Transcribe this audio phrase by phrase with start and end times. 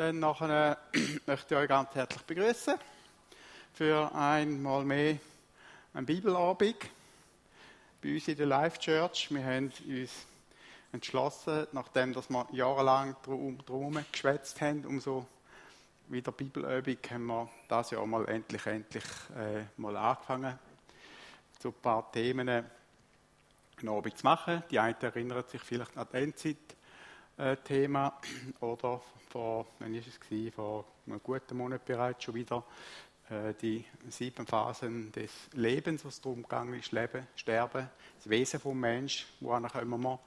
[0.00, 0.78] Dann nachher
[1.26, 2.74] möchte ich euch ganz herzlich begrüßen
[3.74, 5.18] für einmal mehr
[5.92, 6.76] ein Bibelabend
[8.02, 9.28] bei uns in der Life Church.
[9.28, 10.10] Wir haben uns
[10.90, 15.26] entschlossen, nachdem dass wir jahrelang drum, drum geschwätzt haben, um so
[16.08, 19.04] wieder Bibelübung, haben wir das Jahr mal endlich, endlich
[19.36, 20.58] äh, mal angefangen,
[21.58, 22.70] so ein paar Themen einen
[23.86, 24.62] Abend zu machen.
[24.70, 26.22] Die einen erinnern sich vielleicht an das
[27.40, 28.12] Endzeit-Thema
[28.60, 29.00] oder
[29.30, 32.62] vor, wann ist es gewesen, vor einem guten Monat bereits schon wieder
[33.30, 38.78] äh, die sieben Phasen des Lebens, was darum gegangen ist, Leben, Sterben, das Wesen vom
[38.78, 40.18] Mensch, woran kommen wir,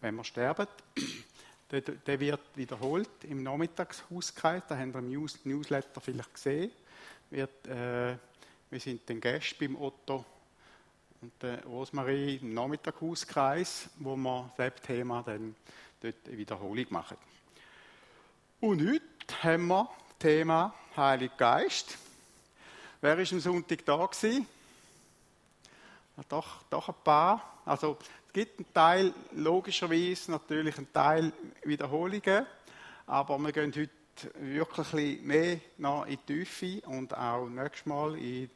[0.00, 0.66] wenn wir sterben.
[1.68, 6.70] Der, der, wird wiederholt im Nachmittagshauskreis, da haben wir im News, Newsletter vielleicht gesehen.
[7.28, 8.16] Wird, äh,
[8.70, 10.24] wir sind den Gäste beim Otto
[11.22, 15.56] und der Rosmarie im Nachmittagshauskreis, wo wir das Thema dann
[16.00, 17.16] dort eine Wiederholung machen.
[18.60, 21.98] Und heute haben wir das Thema Heiliger Geist.
[23.00, 24.08] Wer ist am Sonntag da?
[26.16, 27.60] Ja, doch, doch ein paar.
[27.66, 27.98] Also
[28.28, 31.32] es gibt einen Teil, logischerweise natürlich einen Teil
[31.64, 32.46] Wiederholungen,
[33.06, 33.90] aber wir gehen heute
[34.40, 38.50] wirklich mehr noch in die Tiefe und auch nächstes Mal in,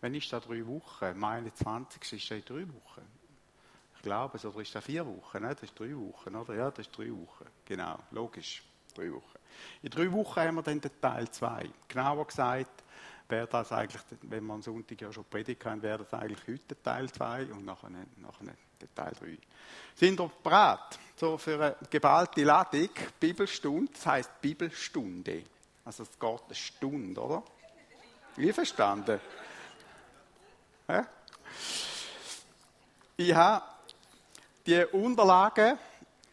[0.00, 1.18] wenn ist das, drei Wochen?
[1.18, 2.12] Meine 20.
[2.12, 3.15] ist das in drei Wochen.
[4.06, 5.42] Ich glaube, oder ist das vier Wochen?
[5.42, 5.48] Ne?
[5.48, 6.54] Das ist drei Wochen, oder?
[6.54, 7.44] Ja, das ist drei Wochen.
[7.64, 8.62] Genau, logisch,
[8.94, 9.38] drei Wochen.
[9.82, 11.68] In drei Wochen haben wir dann den Teil 2.
[11.88, 12.84] Genauer gesagt,
[13.28, 16.80] wäre das eigentlich, wenn wir am Sonntag ja schon predigt haben, wäre das eigentlich heute
[16.80, 18.54] Teil 2 und nachher, nachher
[18.94, 19.38] Teil 3.
[19.96, 25.42] Sind wir bereit so für eine geballte Ladung, Bibelstunde, das heisst Bibelstunde.
[25.84, 27.42] Also es geht eine Stunde, oder?
[28.36, 29.18] Wie verstanden?
[30.86, 31.00] Hä?
[33.16, 33.75] Ich habe
[34.66, 35.78] die Unterlagen,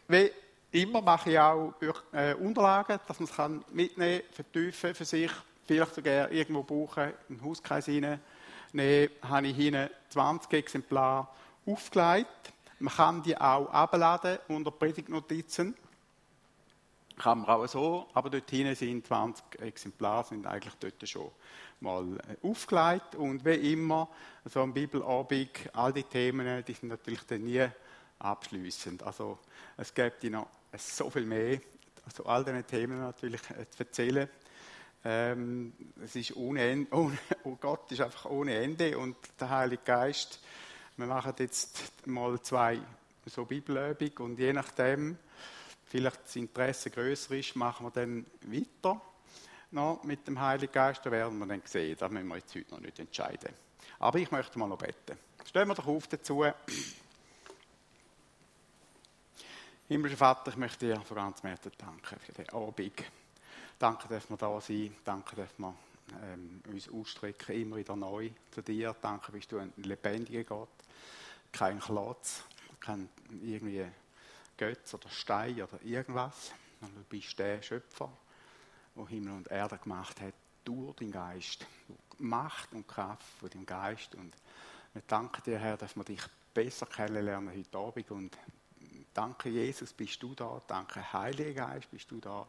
[0.08, 0.30] wie
[0.72, 1.74] immer mache ich auch
[2.12, 5.30] äh, Unterlagen, dass man es mitnehmen kann, vertiefen für sich
[5.64, 8.20] vielleicht sogar irgendwo brauchen, im Hauskreis hinein.
[9.22, 11.28] Habe ich hinten 20 Exemplare
[11.64, 12.52] aufgelegt.
[12.80, 15.76] Man kann die auch abladen unter Predigtnotizen.
[17.16, 21.30] Kann man auch so, aber dort hinten sind 20 Exemplare, sind eigentlich dort schon
[21.78, 23.14] mal äh, aufgelegt.
[23.14, 24.08] Und wie immer,
[24.44, 27.64] so am Bibelabend, all die Themen, die sind natürlich dann nie
[28.24, 29.02] abschließend.
[29.02, 29.38] Also
[29.76, 31.60] es gibt noch so viel mehr,
[32.06, 34.28] also all diese Themen natürlich äh, zu erzählen.
[35.04, 40.40] Ähm, es ist ohne ohne, oh Gott ist einfach ohne Ende und der Heilige Geist,
[40.96, 42.80] wir machen jetzt mal zwei
[43.26, 45.18] so Bibelübungen und je nachdem,
[45.86, 49.00] vielleicht das Interesse größer ist, machen wir dann weiter
[49.70, 52.70] noch mit dem Heiligen Geist, da werden wir dann sehen, das müssen wir jetzt heute
[52.70, 53.52] noch nicht entscheiden.
[53.98, 55.18] Aber ich möchte mal noch beten.
[55.44, 56.44] Stellen wir doch auf dazu.
[59.86, 63.04] Himmlischer Vater, ich möchte dir von ganzem Herzen danken für den Abend.
[63.78, 64.96] Danke, dass wir da sind.
[65.04, 65.74] Danke, dass wir
[66.22, 68.96] ähm, uns ausstrecken, immer wieder neu zu dir.
[69.02, 70.70] Danke, bist du ein lebendiger Gott.
[71.52, 72.44] Kein Klotz,
[72.80, 73.10] kein
[73.42, 73.84] irgendwie
[74.56, 76.52] Götz oder Stein oder irgendwas.
[76.80, 78.10] Du bist der Schöpfer,
[78.96, 80.34] der Himmel und Erde gemacht hat,
[80.64, 81.66] durch den Geist.
[82.16, 84.14] Macht und Kraft von dem Geist.
[84.14, 84.34] Und
[84.94, 86.22] wir danken dir, Herr, dass wir dich
[86.54, 88.10] besser kennenlernen heute Abend.
[88.10, 88.38] Und
[89.14, 90.60] danke, Jesus, bist du da.
[90.66, 92.46] Danke, Heiliger Geist, bist du da.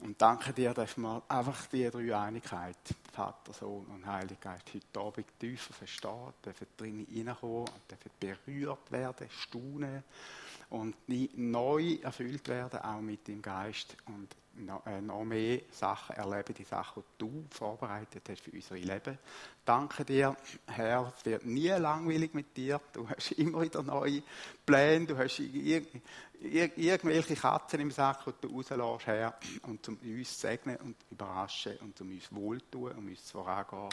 [0.00, 2.76] Und danke dir, dass wir einfach die Dreieinigkeit,
[3.12, 9.28] Vater, Sohn und Heiliger Geist, heute Abend tiefer verstehen, dürfen drin reinkommen, dürfen berührt werden,
[9.30, 10.04] staunen
[10.68, 14.28] und neu erfüllt werden, auch mit dem Geist und
[14.64, 19.18] noch mehr Sachen erleben, die Sachen, die du vorbereitet hast für unser Leben.
[19.64, 20.36] Danke dir,
[20.66, 22.80] Herr, es wird nie langweilig mit dir.
[22.92, 24.22] Du hast immer wieder neue
[24.64, 25.82] Pläne, du hast ir
[26.40, 30.96] ir irgendwelche Katzen im Sack, die du rauslässt, Herr, und um uns zu segnen und
[31.10, 33.88] überraschen und um uns wohltun, um uns vorangehen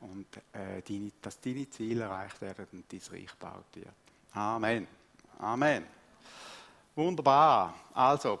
[0.00, 3.94] und äh, deine, dass deine Ziele erreicht werden und dein Reich gebaut wird.
[4.32, 4.86] Amen.
[5.38, 5.86] Amen.
[6.94, 7.74] Wunderbar.
[7.94, 8.40] Also,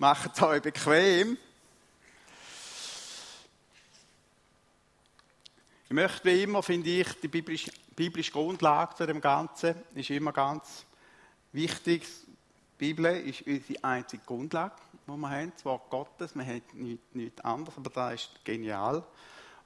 [0.00, 1.36] Macht euch bequem.
[5.84, 10.32] Ich möchte wie immer, finde ich, die biblische, biblische Grundlage zu dem Ganzen ist immer
[10.32, 10.86] ganz
[11.52, 12.06] wichtig.
[12.06, 14.76] Die Bibel ist unsere einzige Grundlage,
[15.06, 16.34] die wir haben, das Wort Gottes.
[16.34, 19.04] Wir haben nichts, nichts anderes, aber das ist genial.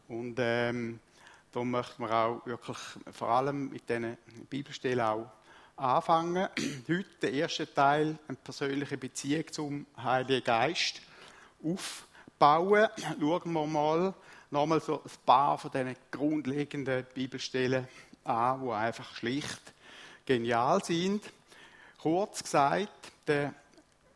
[0.09, 0.99] Und ähm,
[1.53, 2.79] da möchten wir auch wirklich
[3.13, 4.19] vor allem mit diesen
[4.51, 5.31] Bibelstellen auch
[5.77, 6.49] anfangen.
[6.89, 11.01] Heute der erste Teil, eine persönliche Beziehung zum Heiligen Geist
[11.63, 12.89] aufbauen.
[13.21, 14.15] Schauen wir mal
[14.51, 17.89] nochmal so ein paar von diesen grundlegenden Bibelstellen
[18.25, 19.61] an, die einfach schlicht
[20.25, 21.23] genial sind.
[22.01, 23.55] Kurz gesagt, der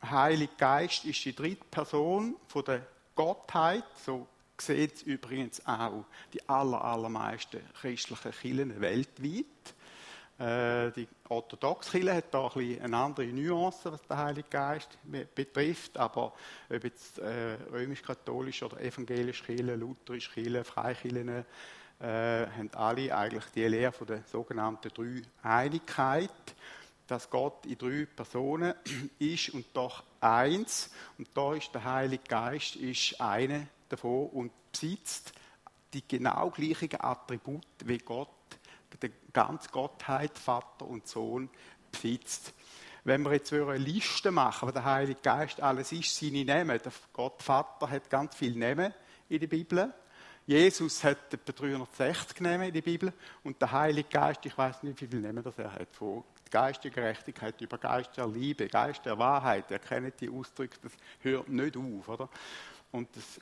[0.02, 4.26] Heilige Geist ist die dritte Person von der Gottheit, so
[4.60, 9.44] sieht es übrigens auch die aller, allermeisten christlichen Kirchen weltweit.
[10.38, 14.96] Äh, die orthodoxe Kirche hat da ein eine andere Nuance, was den Heiligen Geist
[15.35, 16.32] betrifft, aber
[16.70, 21.44] ob jetzt äh, römisch-katholisch oder evangelisch Kirche, lutherisch Kirche, Freikirchen, äh,
[22.00, 24.90] haben alle eigentlich die Lehre von der sogenannten
[25.43, 26.31] Dreieinigkeit,
[27.08, 28.75] dass Gott in drei Personen
[29.19, 30.91] ist und doch eins.
[31.17, 35.32] Und da ist der Heilige Geist ist eine davon und besitzt
[35.93, 38.29] die genau gleichen Attribute wie Gott
[38.96, 41.50] die ganze Gottheit, Vater und Sohn,
[41.90, 42.52] besitzt.
[43.05, 46.93] Wenn wir jetzt eine Liste machen, was der Heilige Geist alles ist, seine Namen, der
[47.12, 48.93] Gott Vater hat ganz viele Namen
[49.29, 49.94] in der Bibel.
[50.46, 53.12] Jesus hat etwa 360 Namen in der Bibel
[53.44, 56.82] und der Heilige Geist, ich weiß nicht, wie viele Namen das er hat, von Geist
[56.84, 61.49] der Gerechtigkeit über Geist der Liebe, Geist der Wahrheit, er kennt die Ausdrücke, das hört
[61.49, 62.29] nicht auf, oder?
[62.91, 63.41] Und das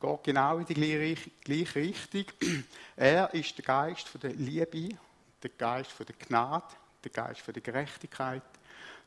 [0.00, 2.24] geht genau in die gleiche Richtung.
[2.96, 4.96] Er ist der Geist der Liebe,
[5.42, 8.42] der Geist der Gnade, der Geist der Gerechtigkeit,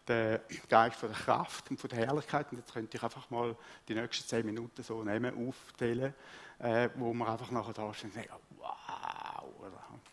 [0.08, 2.52] der Geist der Kraft und der Herrlichkeit.
[2.52, 3.56] Und jetzt könnte ich einfach mal
[3.88, 6.14] die nächsten zehn Minuten so nehmen, aufzählen,
[6.60, 9.46] äh, wo man einfach nachher da stehen und sagen, wow,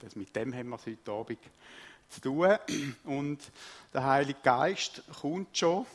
[0.00, 1.38] das, mit dem haben wir es heute Abend
[2.08, 2.56] zu tun.
[3.04, 3.40] Und
[3.92, 5.86] der Heilige Geist kommt schon.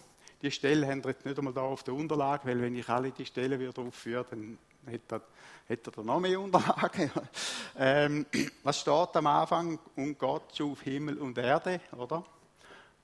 [0.42, 3.12] Die Stelle haben wir jetzt nicht einmal da auf der Unterlage, weil wenn ich alle
[3.12, 5.22] die Stellen wieder aufführe, dann hätte
[5.70, 7.12] er, noch mehr Unterlagen.
[7.78, 8.26] ähm,
[8.64, 9.80] was steht am Anfang?
[9.96, 12.24] Und Gott schuf Himmel und Erde, oder?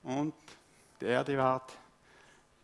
[0.02, 0.34] Und
[1.00, 1.72] die Erde ward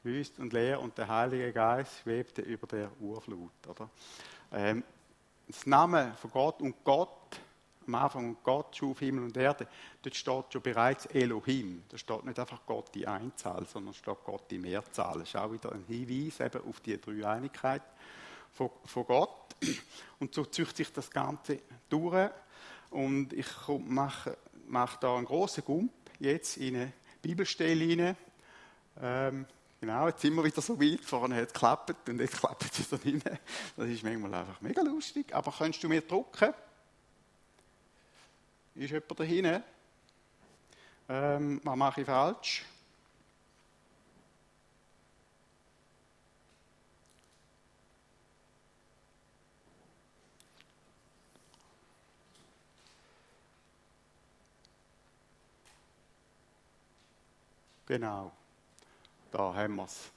[0.02, 3.88] wüst und leer und der Heilige Geist schwebte über der Urflut, oder?
[4.52, 4.84] Ähm,
[5.46, 7.08] das Name von Gott und Gott,
[7.86, 9.66] am Anfang und Gott schuf Himmel und Erde,
[10.02, 11.82] dort steht schon bereits Elohim.
[11.88, 15.18] Da steht nicht einfach Gott die Einzahl, sondern steht Gott die Mehrzahl.
[15.18, 17.82] Das ist auch wieder ein Hinweis eben auf die Dreieinigkeit
[18.54, 19.56] von, von Gott.
[20.18, 22.30] Und so züchtet sich das Ganze durch.
[22.90, 23.46] Und ich
[23.86, 24.36] mache,
[24.66, 28.16] mache da einen großen Gump jetzt in eine Bibelstelle rein.
[29.00, 29.46] Ähm,
[29.80, 31.00] genau, jetzt sind wir wieder so weit.
[31.00, 33.38] Vorne hat es geklappt und jetzt klappt es wieder rein.
[33.76, 35.34] Das ist manchmal einfach mega lustig.
[35.34, 36.54] Aber kannst du mir drucken?
[38.76, 39.62] Ist jemand da hinten?
[41.08, 42.64] Ähm, was mache ich falsch?
[57.94, 58.32] Genau.
[59.30, 60.10] Da haben wir es.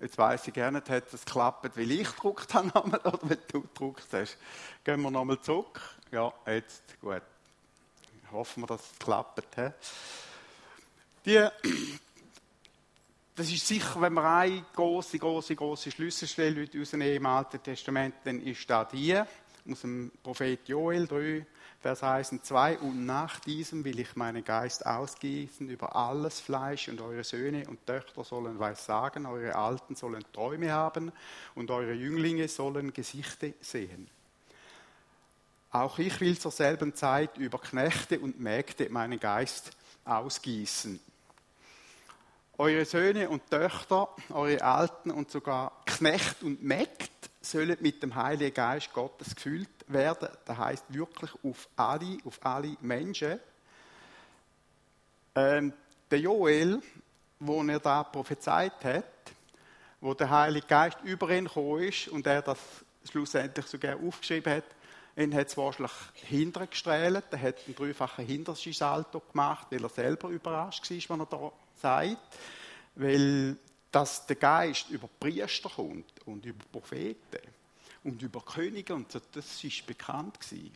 [0.00, 4.06] Jetzt weiss ich gerne, hat es geklappt, weil ich gedruckt habe oder wenn du gedruckt
[4.12, 4.38] hast.
[4.82, 5.82] Gehen wir nochmal zurück.
[6.10, 7.20] Ja, jetzt, gut.
[8.32, 9.54] Hoffen wir, dass es klappt.
[9.54, 9.68] He?
[11.26, 11.46] Die,
[13.34, 18.40] das ist sicher, wenn wir eine große, große, große Schlüsselstelle rausnehmen im Alten Testament, dann
[18.40, 19.22] ist da die
[19.68, 21.46] aus dem Prophet Joel 3,
[21.80, 22.78] Vers 1 und 2.
[22.78, 27.86] Und nach diesem will ich meinen Geist ausgießen über alles Fleisch und eure Söhne und
[27.86, 31.12] Töchter sollen weiß sagen, eure Alten sollen Träume haben
[31.54, 34.08] und eure Jünglinge sollen Gesichte sehen.
[35.72, 39.70] Auch ich will zur selben Zeit über Knechte und Mägde meinen Geist
[40.04, 40.98] ausgießen.
[42.58, 48.54] Eure Söhne und Töchter, eure Alten und sogar Knecht und Mägd sollen mit dem Heiligen
[48.54, 50.28] Geist Gottes gefüllt werden.
[50.44, 53.40] Das heißt wirklich auf alle, auf alle Menschen.
[55.34, 55.72] Ähm,
[56.10, 56.82] der Joel,
[57.38, 59.04] wo er da prophezeit hat,
[60.00, 62.58] wo der Heilige Geist über ihn gekommen ist und er das
[63.10, 64.64] schlussendlich sogar aufgeschrieben hat,
[65.16, 70.90] ihn hat es wahrscheinlich hintergestrahlt, er hat einen dreifachen Hintersalto gemacht, weil er selber überrascht
[70.90, 72.38] war, was er da sagt.
[72.94, 73.56] Weil
[73.90, 77.40] dass der Geist über Priester kommt und über Propheten
[78.04, 80.72] und über Könige und so, das ist bekannt gewesen.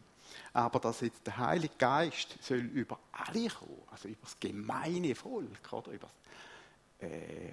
[0.52, 5.72] Aber dass jetzt der Heilige Geist soll über alle kommen, also über das gemeine Volk,
[5.72, 6.10] oder über
[7.00, 7.52] äh,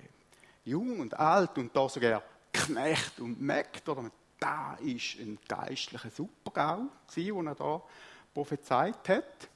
[0.66, 6.88] Jung und Alt und da sogar Knecht und Mägd, oder da ist ein geistlicher Supergau,
[7.16, 7.82] den er da
[8.34, 9.50] prophezeit hat.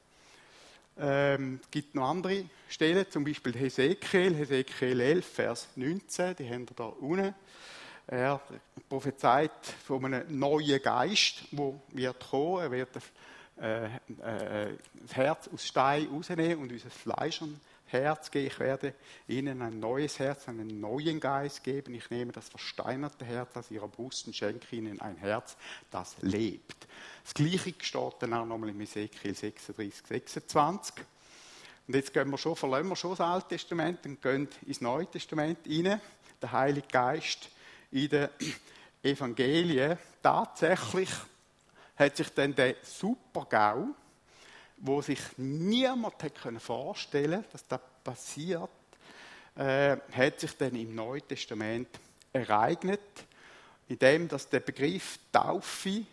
[0.97, 6.69] Ähm, es gibt noch andere Stellen, zum Beispiel Hesekiel, Hesekiel 11, Vers 19, die haben
[6.69, 7.35] wir da unten.
[8.07, 8.39] Er
[8.87, 12.61] prophezeit von einem neuen Geist, der wird kommen.
[12.61, 12.89] Er wird
[13.59, 13.89] äh, äh,
[15.01, 18.47] das Herz aus Stein rausnehmen und unser Fleisch und Herz geben.
[18.47, 18.93] Ich werde
[19.27, 21.93] ihnen ein neues Herz, einen neuen Geist geben.
[21.93, 25.57] Ich nehme das versteinerte Herz aus ihrer Brust und schenke ihnen ein Herz,
[25.91, 26.87] das lebt.
[27.25, 30.95] Das Gleiche steht dann auch nochmal in Ezekiel 36, 26.
[31.87, 35.07] Und jetzt gehen wir schon, verlassen wir schon das Alte Testament und gehen ins Neue
[35.07, 35.99] Testament rein.
[36.39, 37.49] Der Heilige Geist
[37.89, 38.29] in den
[39.03, 39.97] Evangelien.
[40.21, 41.09] Tatsächlich
[41.95, 43.87] hat sich dann der Super-GAU,
[44.77, 48.69] wo sich niemand hätte vorstellen können, dass das passiert,
[49.55, 51.87] äh, hat sich dann im Neuen Testament
[52.31, 53.01] ereignet,
[53.87, 56.05] indem dass der Begriff Taufe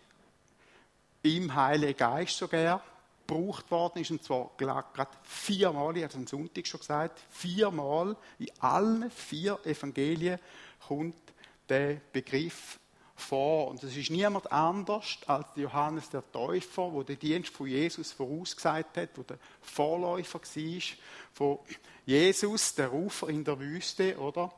[1.23, 2.83] im Heiligen Geist sogar
[3.25, 8.15] gebraucht worden ist, und zwar gerade viermal, ich habe es am Sonntag schon gesagt, viermal
[8.37, 10.39] in allen vier Evangelien
[10.85, 11.15] kommt
[11.69, 12.79] der Begriff
[13.15, 13.69] vor.
[13.69, 19.09] Und es ist niemand anders als Johannes der Täufer, der Dienst von Jesus vorausgesagt hat,
[19.29, 20.81] der Vorläufer war
[21.31, 21.59] von
[22.05, 24.51] Jesus, der Rufer in der Wüste, oder?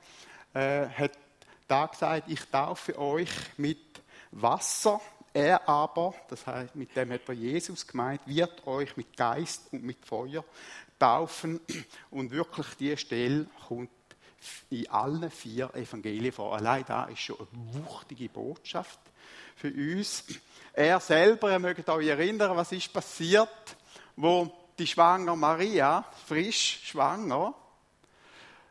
[0.53, 1.11] Äh, hat
[1.67, 3.79] da gesagt, ich taufe euch mit
[4.31, 4.99] Wasser.
[5.35, 9.83] Er aber, das heißt, mit dem hat er Jesus gemeint, wird euch mit Geist und
[9.83, 10.45] mit Feuer
[10.97, 11.59] taufen.
[12.09, 13.89] Und wirklich die Stelle kommt
[14.69, 16.55] in allen vier Evangelien vor.
[16.55, 18.97] Allein da ist schon eine wuchtige Botschaft
[19.57, 20.23] für uns.
[20.71, 23.75] Er selber, ihr mögt euch erinnern, was ist passiert,
[24.15, 24.49] wo
[24.79, 27.53] die schwangere Maria, frisch schwanger,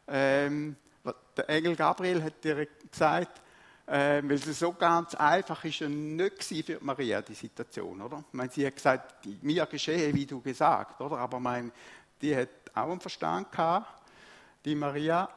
[0.09, 0.77] ähm,
[1.37, 3.43] der Engel Gabriel hat dir gesagt,
[3.87, 8.25] äh, weil es so ganz einfach ist ja nicht für Maria, die Situation, oder?
[8.29, 11.19] Ich meine, sie hat gesagt, mir geschehe, wie du gesagt, oder?
[11.19, 11.71] Aber mein,
[12.21, 14.03] die hat auch einen Verstand gehabt,
[14.65, 15.29] die Maria.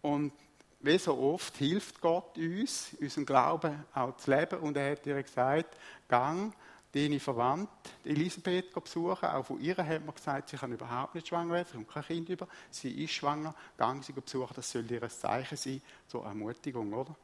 [0.00, 0.32] Und
[0.80, 4.58] wie so oft hilft Gott uns, unseren Glauben auch zu leben.
[4.58, 5.76] Und er hat ihr gesagt,
[6.08, 6.52] gang
[6.92, 9.28] deine Verwandte Elisabeth besuchen.
[9.28, 12.02] Auch von ihr hat man gesagt, sie kann überhaupt nicht schwanger werden, sie kommt kein
[12.04, 12.48] Kind über.
[12.70, 17.14] Sie ist schwanger, gang sie besuchen, das soll ihr ein Zeichen sein zur Ermutigung, oder?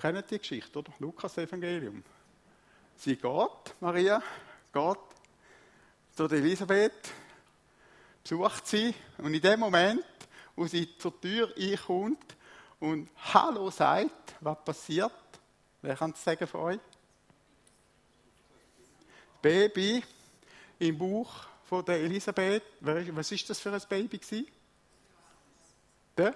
[0.00, 0.92] Kennt die Geschichte, oder?
[1.00, 2.04] Lukas Evangelium.
[2.94, 4.22] Sie geht, Maria,
[4.72, 4.98] geht
[6.14, 7.12] zu Elisabeth,
[8.22, 10.04] besucht sie und in dem Moment,
[10.54, 12.36] wo sie zur Tür einkommt
[12.78, 15.12] und Hallo sagt, was passiert?
[15.82, 16.80] Wer kann es sagen von euch?
[19.42, 20.04] Baby
[20.78, 21.32] im Bauch
[21.64, 22.62] von der Elisabeth.
[22.80, 24.20] Was ist das für ein Baby
[26.16, 26.34] der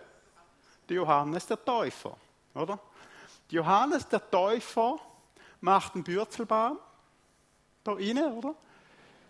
[0.89, 2.17] Johannes der Täufer,
[2.55, 2.79] oder?
[3.53, 4.99] Johannes der Täufer
[5.61, 6.79] macht einen Bürzelbaum
[7.85, 8.55] da rein, oder?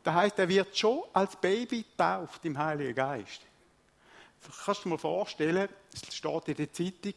[0.05, 3.41] Das heißt, er wird schon als Baby tauft im Heiligen Geist.
[4.65, 7.15] kannst du dir mal vorstellen, es steht in der Zeitung,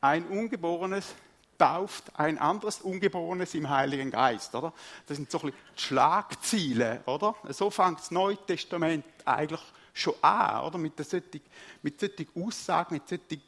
[0.00, 1.14] ein Ungeborenes
[1.58, 4.72] tauft ein anderes Ungeborenes im Heiligen Geist, oder?
[5.06, 7.34] Das sind so ein bisschen Schlagziele, oder?
[7.48, 10.78] So fängt das Neue Testament eigentlich schon an, oder?
[10.78, 11.40] Mit solchen,
[11.82, 13.42] mit solchen Aussagen, mit solchen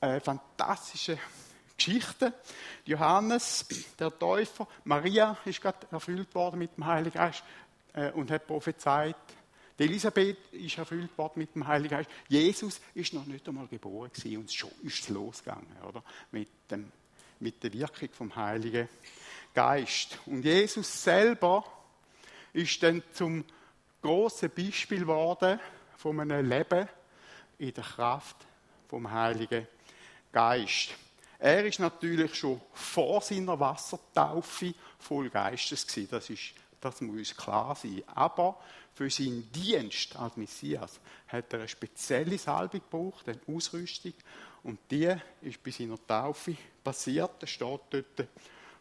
[0.00, 1.18] äh, fantastischen
[1.76, 2.32] Geschichten.
[2.84, 3.66] Johannes,
[3.98, 7.42] der Täufer, Maria ist gerade erfüllt worden mit dem Heiligen Geist
[7.94, 9.16] äh, und hat prophezeit.
[9.78, 12.10] Die Elisabeth ist erfüllt worden mit dem Heiligen Geist.
[12.28, 16.02] Jesus ist noch nicht einmal geboren gewesen und schon ist es losgegangen, oder?
[16.30, 16.92] Mit dem
[17.40, 18.88] mit der Wirkung vom Heiligen
[19.52, 20.18] Geist.
[20.26, 21.64] Und Jesus selber
[22.52, 23.44] ist dann zum
[24.02, 25.60] großen Beispiel geworden
[25.96, 26.88] von einem Leben
[27.58, 28.36] in der Kraft
[28.88, 29.66] vom Heiligen
[30.32, 30.94] Geist.
[31.44, 36.08] Er ist natürlich schon vor seiner Wassertaufe voll Geistes gewesen.
[36.10, 38.02] Das ist, das muss klar sein.
[38.14, 38.58] Aber
[38.94, 40.98] für seinen Dienst als Messias
[41.28, 44.14] hat er eine spezielle Salbung gebraucht, eine Ausrüstung.
[44.62, 47.32] Und die ist bei seiner Taufe passiert.
[47.38, 48.28] Da steht dort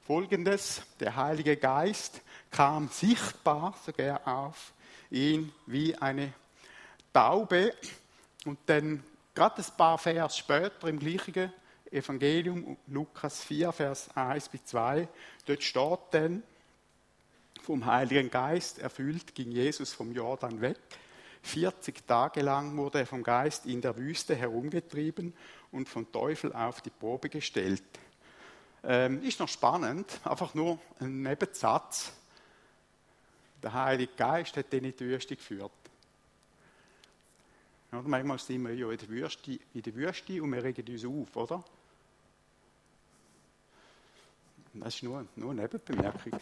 [0.08, 4.72] folgendes: Der Heilige Geist kam sichtbar sogar auf
[5.12, 6.32] ihn wie eine
[7.12, 7.74] Taube.
[8.46, 9.04] Und dann,
[9.36, 11.52] gerade ein paar Vers später im gleichen
[11.94, 15.08] Evangelium, Lukas 4, Vers 1 bis 2,
[15.46, 16.44] dort steht dann,
[17.62, 20.78] vom Heiligen Geist erfüllt ging Jesus vom Jordan weg.
[21.44, 25.34] 40 Tage lang wurde er vom Geist in der Wüste herumgetrieben
[25.72, 27.84] und vom Teufel auf die Probe gestellt.
[28.84, 32.12] Ähm, ist noch spannend, einfach nur ein Nebensatz.
[33.62, 35.72] Der Heilige Geist hat den in die Wüste geführt.
[37.94, 41.06] Ja, manchmal sind wir ja in der, Wüste, in der Wüste und wir regen uns
[41.06, 41.64] auf, oder?
[44.74, 46.34] Das war nur, nur eine Nebenbemerkung.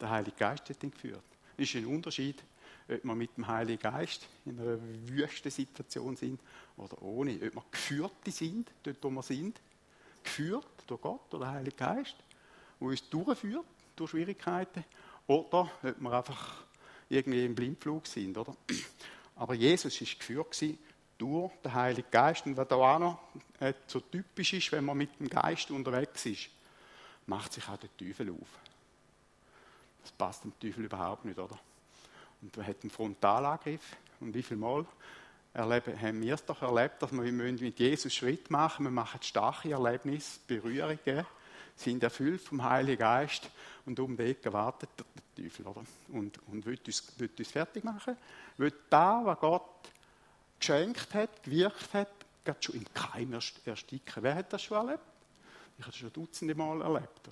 [0.00, 1.22] Der Heilige Geist hat ihn geführt.
[1.56, 2.42] Das ist ein Unterschied,
[2.88, 6.40] ob wir mit dem Heiligen Geist in einer wüsten Situation sind
[6.76, 7.34] oder ohne.
[7.34, 9.60] Ob wir geführt sind, dort wo wir sind,
[10.22, 12.16] geführt durch Gott oder Heiligen Geist,
[12.80, 13.66] der uns durchführt
[13.96, 14.84] durch Schwierigkeiten,
[15.26, 16.64] oder ob wir einfach
[17.08, 18.36] irgendwie im Blindflug sind.
[18.36, 18.56] Oder?
[19.36, 20.78] Aber Jesus war geführt
[21.18, 22.46] durch den Heiligen Geist.
[22.46, 23.18] Und was da auch noch
[23.60, 26.48] äh, so typisch ist, wenn man mit dem Geist unterwegs ist,
[27.26, 28.48] macht sich auch der Teufel auf.
[30.02, 31.58] Das passt dem Teufel überhaupt nicht, oder?
[32.42, 33.96] Und man hat einen Frontalangriff.
[34.20, 34.86] Und wie viel Mal
[35.52, 39.70] erleben, haben wir es doch erlebt, dass wir mit Jesus Schritt machen Wir machen starke
[39.70, 41.26] Erlebnisse, Berührungen,
[41.76, 43.48] sind erfüllt vom Heiligen Geist
[43.86, 45.66] und um die Ecke wartet der Teufel.
[45.66, 45.82] Oder?
[46.08, 48.16] Und, und will, uns, will uns fertig machen.
[48.58, 49.64] Will da, was Gott
[50.58, 52.08] geschenkt hat, gewirkt hat,
[52.44, 54.22] gerade schon im Keim ersticken.
[54.22, 55.04] Wer hat das schon erlebt?
[55.80, 57.30] Ich habe das schon dutzende Mal erlebt.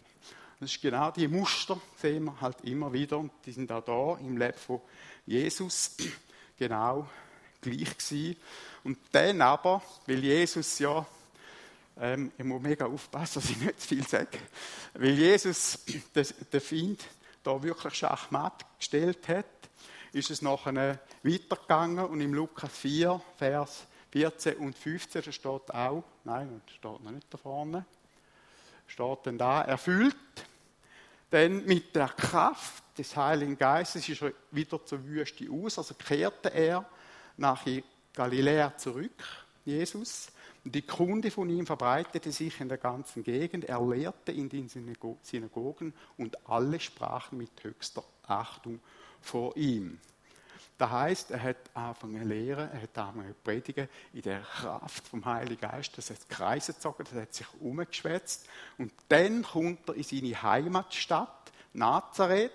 [0.59, 3.19] Das ist genau die Muster, sehen wir halt immer wieder.
[3.19, 4.81] Und die sind auch da im Leben von
[5.27, 5.95] Jesus
[6.59, 7.07] genau
[7.61, 8.37] gleich gewesen.
[8.85, 11.07] Und dann aber, weil Jesus ja,
[12.01, 14.39] ähm, ich muss mega aufpassen, dass ich nicht zu viel sage,
[14.95, 15.81] weil Jesus
[16.15, 17.05] den Feind
[17.43, 19.45] da wirklich schachmatt gestellt hat,
[20.15, 26.03] ist es nachher weitergegangen und im Lukas 4, Vers 14 und 15, da steht auch,
[26.25, 27.85] nein, das steht noch nicht da vorne,
[28.89, 30.17] steht dann da, erfüllt,
[31.31, 36.53] denn mit der Kraft des Heiligen Geistes ist er wieder zur Wüste aus, also kehrte
[36.53, 36.85] er
[37.37, 37.65] nach
[38.15, 39.23] Galiläa zurück,
[39.65, 40.29] Jesus.
[40.65, 43.65] Die Kunde von ihm verbreitete sich in der ganzen Gegend.
[43.67, 48.81] Er lehrte in den Synagogen und alle sprachen mit höchster Achtung
[49.21, 50.01] vor ihm.
[50.79, 55.09] Das heißt, er hat angefangen zu lehren, er hat angefangen zu predigen in der Kraft
[55.09, 55.99] vom Heiligen Geist.
[55.99, 58.49] Das hat Kreise gezogen, das hat sich umgeschwätzt.
[58.79, 62.53] Und dann kommt er in seine Heimatstadt, Nazareth,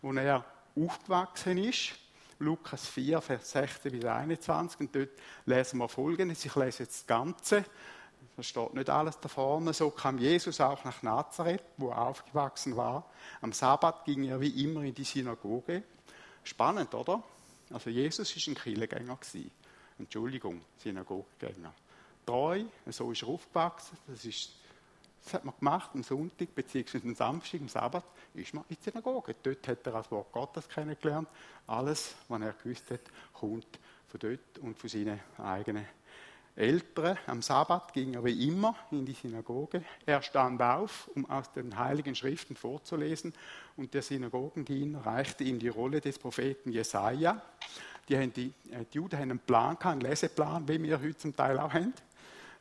[0.00, 0.42] wo er
[0.74, 1.92] aufgewachsen ist.
[2.38, 4.80] Lukas 4, Vers 16 bis 21.
[4.80, 5.10] Und dort
[5.44, 6.42] lesen wir folgendes.
[6.46, 7.66] Ich lese jetzt das Ganze.
[8.36, 9.74] Da steht nicht alles da vorne.
[9.74, 13.04] So kam Jesus auch nach Nazareth, wo er aufgewachsen war.
[13.42, 15.82] Am Sabbat ging er wie immer in die Synagoge.
[16.42, 17.22] Spannend, oder?
[17.70, 19.18] Also Jesus ist ein Kirchengänger
[19.98, 21.74] Entschuldigung, Synagogengänger.
[22.24, 23.96] Treu, so ist er aufgewachsen.
[24.06, 24.52] Das ist
[25.24, 28.90] das hat man gemacht am Sonntag beziehungsweise am Samstag, am Sabbat, ist man in die
[28.90, 29.36] Synagoge.
[29.42, 31.28] Dort hat er das Wort Gottes kennengelernt.
[31.66, 35.86] Alles, was er gewusst hat, kommt von dort und von seinen eigenen
[36.56, 37.16] Eltern.
[37.26, 39.82] Am Sabbat ging er wie immer in die Synagoge.
[40.06, 43.32] Er stand auf, um aus den Heiligen Schriften vorzulesen,
[43.76, 47.40] und der Synagogendiener reichte ihm die Rolle des Propheten Jesaja.
[48.08, 51.58] Die, die, äh, die Juden haben einen Plan, einen Leseplan, wie wir heute zum Teil
[51.58, 51.94] auch haben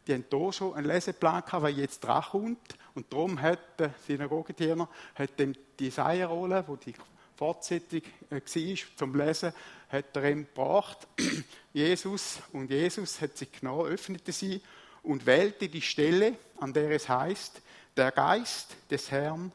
[0.10, 2.78] die haben hier schon einen Leseplan weil jetzt dran kommt.
[2.96, 4.90] Und darum hat der Synagogendiener
[5.38, 6.96] dem die Seierrolle, wo die
[7.36, 9.54] Fortsetzung äh, war, zum Lesen,
[9.90, 11.08] hat er ihm gebracht.
[11.74, 14.62] Jesus und Jesus hat sich genau öffnete sie
[15.04, 17.62] und wählte die Stelle, an der es heißt,
[17.98, 19.52] der Geist des Herrn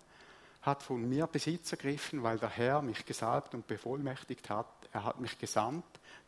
[0.62, 4.66] hat von mir Besitz ergriffen, weil der Herr mich gesalbt und bevollmächtigt hat.
[4.92, 5.85] Er hat mich gesandt,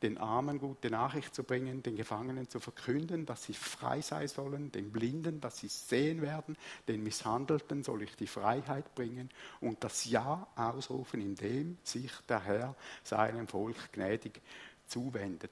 [0.07, 4.71] den Armen gute Nachricht zu bringen, den Gefangenen zu verkünden, dass sie frei sein sollen,
[4.71, 10.05] den Blinden, dass sie sehen werden, den Misshandelten soll ich die Freiheit bringen und das
[10.05, 14.41] Ja ausrufen, indem sich der Herr seinem Volk gnädig
[14.87, 15.51] zuwendet.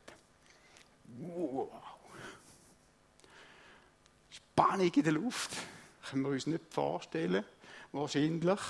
[1.19, 1.71] Wow.
[4.31, 5.51] Spannung in der Luft,
[6.09, 7.45] können wir uns nicht vorstellen,
[7.91, 8.61] wahrscheinlich.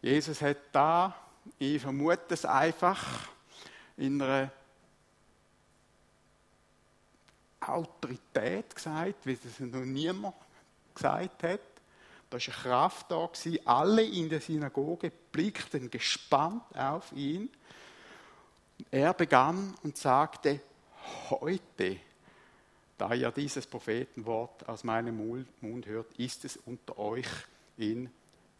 [0.00, 1.16] Jesus hat da,
[1.58, 3.28] ich vermute es einfach,
[3.96, 4.52] in einer
[7.68, 10.34] Autorität gesagt, wie das noch niemand
[10.94, 11.60] gesagt hat.
[12.30, 13.26] Da war eine Kraft da.
[13.26, 13.66] Gewesen.
[13.66, 17.50] Alle in der Synagoge blickten gespannt auf ihn.
[18.90, 20.60] Er begann und sagte,
[21.30, 21.98] heute,
[22.98, 27.28] da ihr dieses Prophetenwort aus meinem Mund hört, ist es unter euch
[27.76, 28.10] in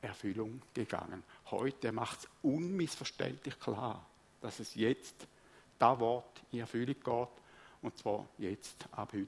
[0.01, 1.23] Erfüllung gegangen.
[1.51, 4.05] Heute macht es unmissverständlich klar,
[4.41, 5.27] dass es jetzt
[5.79, 7.41] da Wort in Erfüllung geht
[7.83, 9.27] und zwar jetzt, ab heute.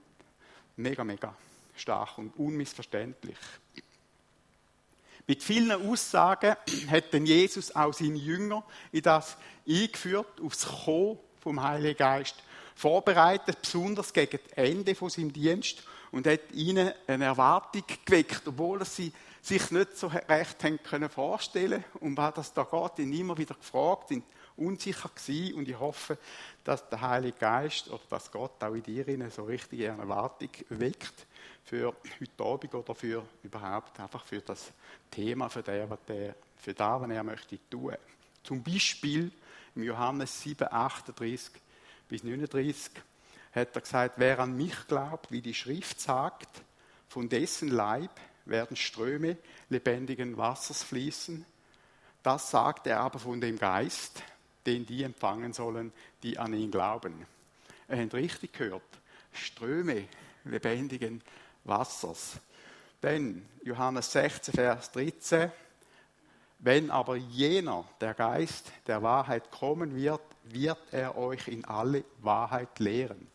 [0.77, 1.35] Mega, mega
[1.77, 3.38] stark und unmissverständlich.
[5.27, 6.57] Mit vielen Aussagen
[6.88, 9.37] hat denn Jesus auch seine Jünger in das
[9.67, 12.37] eingeführt, aufs Kommen vom Heiligen Geist
[12.75, 18.85] vorbereitet, besonders gegen das Ende von seinem Dienst und hat ihnen eine Erwartung geweckt, obwohl
[18.85, 23.37] sie sich nicht so recht haben können vorstellen um was das da geht, ihn immer
[23.37, 24.25] wieder gefragt, sind
[24.57, 26.19] unsicher gewesen und ich hoffe,
[26.62, 31.27] dass der Heilige Geist oder dass Gott auch in dir so richtig eine Erwartung weckt
[31.64, 34.73] für heute Abend oder für überhaupt einfach für das
[35.11, 37.97] Thema, für, der, was der, für das, was er möchte tun.
[38.43, 39.33] Zum Beispiel
[39.75, 41.51] im Johannes 7, 38
[42.09, 42.93] bis 39
[43.53, 46.62] hat er gesagt, wer an mich glaubt, wie die Schrift sagt,
[47.09, 48.11] von dessen Leib
[48.45, 49.37] werden Ströme
[49.69, 51.47] lebendigen Wassers fließen.
[52.23, 54.23] Das sagt er aber von dem Geist,
[54.66, 57.27] den die empfangen sollen, die an ihn glauben.
[57.88, 58.83] Ihr habt richtig gehört.
[59.33, 60.09] Ströme
[60.44, 61.22] lebendigen
[61.64, 62.40] Wassers.
[63.03, 65.50] Denn Johannes 16, Vers 13,
[66.61, 72.79] Wenn aber jener, der Geist der Wahrheit kommen wird, wird er euch in alle Wahrheit
[72.79, 73.27] lehren.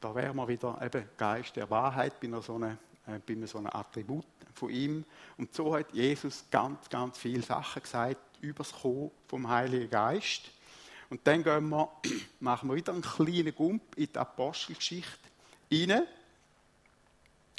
[0.00, 4.70] Da wären wir wieder eben Geist der Wahrheit, bin so äh, so ein Attribut von
[4.70, 5.04] ihm.
[5.36, 10.50] Und so hat Jesus ganz, ganz viele Sachen gesagt über das Kommen vom Heiligen Geist.
[11.10, 11.90] Und dann gehen wir,
[12.40, 15.18] machen wir wieder einen kleinen Gump in die Apostelgeschichte
[15.72, 16.02] rein.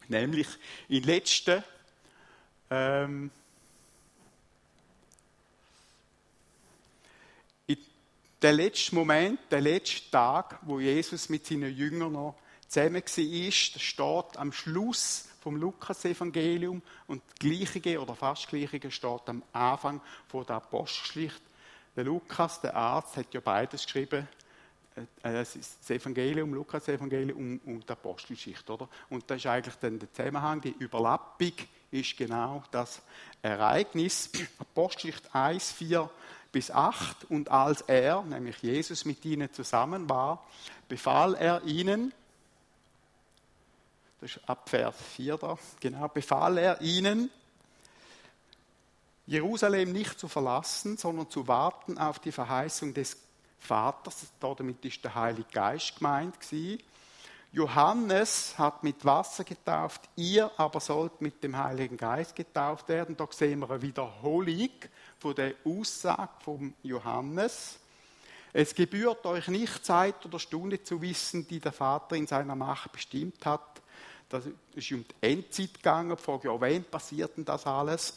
[0.07, 0.47] Nämlich
[0.87, 1.63] in den letzten
[2.69, 3.31] ähm,
[8.41, 12.35] der letzte Moment, der letzte Tag, wo Jesus mit seinen Jüngern noch
[12.67, 19.21] zusammen war, steht am Schluss vom Lukas-Evangelium und das Gleiche oder fast das Gleiche steht
[19.28, 21.41] am Anfang von der Apostelgeschichte.
[21.95, 24.28] Der Lukas, der Arzt, hat ja beides geschrieben,
[24.95, 28.89] äh, das Evangelium, Lukas-Evangelium und die Apostelgeschichte, oder?
[29.10, 31.54] Und das ist eigentlich dann der Zusammenhang, die Überlappung
[31.91, 33.02] ist genau das
[33.41, 34.30] Ereignis.
[34.60, 36.10] Apostelgeschichte 1, 4
[36.52, 37.25] bis 8.
[37.30, 40.45] Und als er, nämlich Jesus, mit ihnen zusammen war,
[40.88, 42.13] befahl er ihnen,
[44.21, 47.29] das ist ab Vers 4 da, genau, befahl er ihnen,
[49.25, 53.15] Jerusalem nicht zu verlassen, sondern zu warten auf die Verheißung des
[53.60, 54.27] Vaters.
[54.39, 56.82] Damit ist der Heilige Geist gemeint gewesen.
[57.51, 63.17] Johannes hat mit Wasser getauft, ihr aber sollt mit dem Heiligen Geist getauft werden.
[63.17, 64.69] Da sehen wir eine Wiederholung
[65.17, 67.79] von der Aussage von Johannes.
[68.53, 72.91] Es gebührt euch nicht Zeit oder Stunde zu wissen, die der Vater in seiner Macht
[72.91, 73.82] bestimmt hat.
[74.29, 74.43] Das
[74.75, 76.15] ist um die Endzeit gegangen.
[76.15, 78.13] Die Frage, ja, wann passiert denn das alles?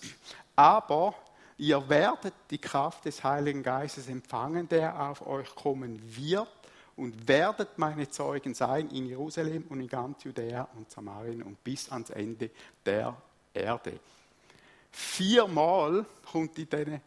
[0.54, 1.14] Aber
[1.56, 6.48] ihr werdet die Kraft des Heiligen Geistes empfangen, der auf euch kommen wird
[6.96, 11.90] und werdet meine Zeugen sein in Jerusalem und in ganz Judäa und Samarien und bis
[11.90, 12.50] ans Ende
[12.84, 13.16] der
[13.54, 13.98] Erde.
[14.90, 17.00] Viermal kommt in diesen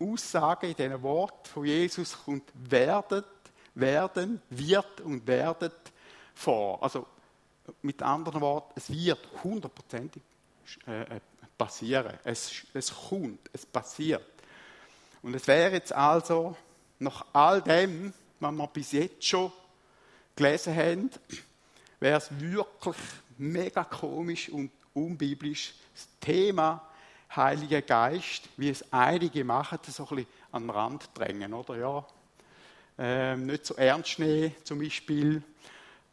[0.00, 3.26] Aussagen, in diesen Worten von Jesus, kommt werdet,
[3.74, 5.92] werden, wird und werdet
[6.34, 6.82] vor.
[6.82, 7.06] Also
[7.82, 10.22] mit anderen Worten, es wird hundertprozentig
[10.86, 11.20] äh, äh,
[11.56, 12.18] passieren.
[12.24, 14.24] Es, es kommt, es passiert.
[15.22, 16.56] Und es wäre jetzt also
[16.98, 19.52] nach all dem, was wir bis jetzt schon
[20.34, 21.10] gelesen haben,
[21.98, 22.96] wäre es wirklich
[23.36, 26.86] mega komisch und unbiblisch, das Thema
[27.34, 31.76] Heiliger Geist, wie es einige machen, so ein bisschen an den Rand drängen, oder?
[31.76, 32.06] Ja,
[32.98, 35.42] ähm, nicht so ernst nehmen, zum Beispiel.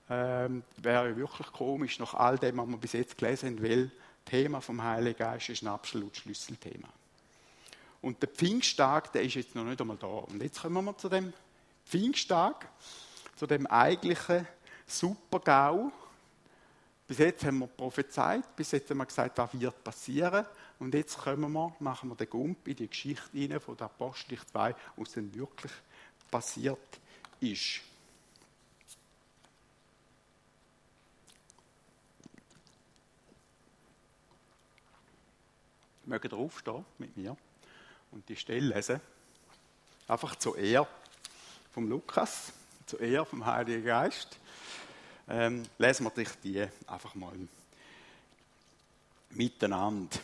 [0.10, 3.91] Ähm, wäre wirklich komisch, nach all dem, was wir bis jetzt gelesen haben, weil
[4.26, 6.88] Thema vom Heiligen Geist ist ein absolut Schlüsselthema.
[8.02, 10.08] Und der Pfingsttag, der ist jetzt noch nicht einmal da.
[10.08, 11.34] Und jetzt kommen wir zu dem
[11.86, 12.70] Pfingsttag,
[13.36, 14.48] zu dem eigentlichen
[14.86, 15.91] Super-GAU.
[17.08, 20.46] Bis jetzt haben wir prophezeit, bis jetzt haben wir gesagt, was wird passieren.
[20.80, 24.38] Und jetzt kommen wir, machen wir den Gump in die Geschichte rein von der Apostel
[24.38, 25.72] 2, was denn wirklich
[26.30, 27.00] passiert
[27.39, 27.82] ist.
[36.08, 37.36] Mögen ihr aufstehen mit mir
[38.12, 39.02] und die Stelle lesen?
[40.08, 40.88] Einfach zur Ehre
[41.74, 42.54] vom Lukas,
[42.86, 44.39] zur Ehre vom Heiligen Geist.
[45.28, 47.34] Ähm, lesen wir dich die einfach mal
[49.32, 50.17] miteinander.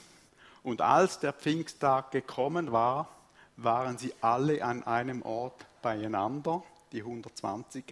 [0.63, 3.09] Und als der Pfingsttag gekommen war,
[3.57, 7.83] waren sie alle an einem Ort beieinander, die 120,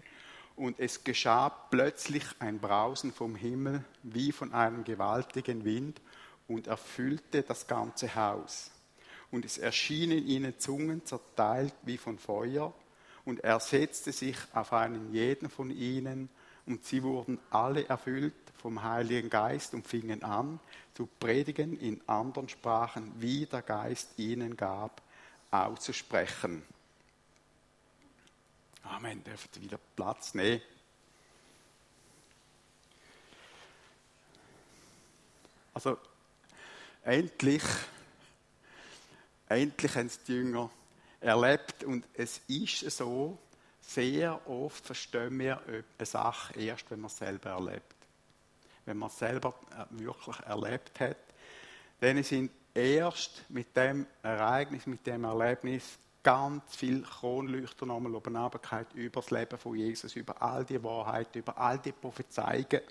[0.56, 6.00] und es geschah plötzlich ein Brausen vom Himmel wie von einem gewaltigen Wind
[6.48, 8.72] und erfüllte das ganze Haus.
[9.32, 12.74] Und es erschienen ihnen Zungen zerteilt wie von Feuer,
[13.24, 16.30] und er setzte sich auf einen jeden von ihnen,
[16.66, 20.60] und sie wurden alle erfüllt vom Heiligen Geist und fingen an
[20.94, 25.02] zu predigen in anderen Sprachen, wie der Geist ihnen gab,
[25.50, 26.64] auszusprechen.
[28.84, 30.62] Amen, dürft wieder Platz nehmen.
[35.74, 35.98] Also
[37.04, 37.64] endlich,
[39.48, 40.70] endlich haben es die Jünger
[41.20, 43.38] erlebt und es ist so,
[43.82, 47.96] sehr oft verstehen wir eine Sache erst, wenn man es selber erlebt.
[48.86, 51.18] Wenn man es selber äh, wirklich erlebt hat,
[52.00, 58.38] dann sind erst mit dem Ereignis, mit dem Erlebnis ganz viel Kronleuchter nochmal oben
[58.94, 62.82] über das Leben von Jesus, über all die Wahrheit, über all die Prophezeiungen,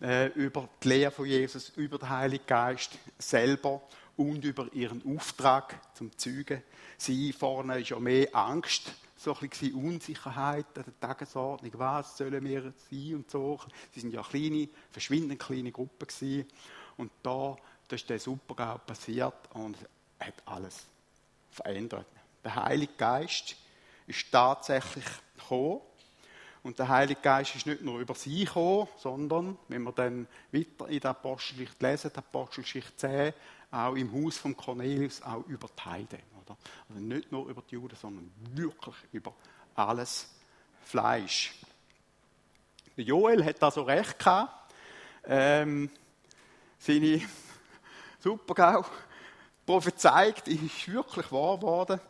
[0.00, 3.82] äh, über die Lehre von Jesus, über den Heiligen Geist selber
[4.16, 6.62] und über ihren Auftrag zum Zeugen.
[6.96, 12.44] Sie vorne ist ja mehr Angst, so ein bisschen Unsicherheit an der Tagesordnung, was sollen
[12.44, 13.58] wir sein und so.
[13.92, 16.46] Sie sind ja kleine, verschwindend kleine Gruppen gewesen.
[16.96, 17.56] Und da,
[17.88, 19.76] da ist der Supergau passiert und
[20.20, 20.84] hat alles
[21.50, 22.06] verändert.
[22.44, 23.56] Der Heilige Geist
[24.06, 25.80] ist tatsächlich gekommen.
[26.64, 30.88] Und der Heilige Geist ist nicht nur über sie gekommen, sondern, wenn wir dann weiter
[30.88, 33.32] in der Apostelgeschichte lesen, der Apostelgeschichte 10,
[33.70, 36.20] auch im Haus von Cornelius, auch über die Heiden.
[36.42, 36.56] Oder?
[36.88, 39.34] Also nicht nur über die Juden, sondern wirklich über
[39.74, 40.26] alles
[40.86, 41.54] Fleisch.
[42.96, 44.72] Joel hat da so recht gehabt.
[45.26, 45.90] Ähm,
[46.78, 47.20] seine
[48.20, 48.86] Supergau
[49.66, 52.00] prophezeit ist wirklich wahr geworden.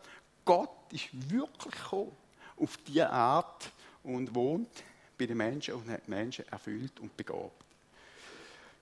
[0.45, 2.17] Gott ist wirklich gekommen
[2.57, 3.73] auf diese Art
[4.05, 4.71] und wohnt
[5.19, 7.65] bei den Menschen und hat Menschen erfüllt und begabt.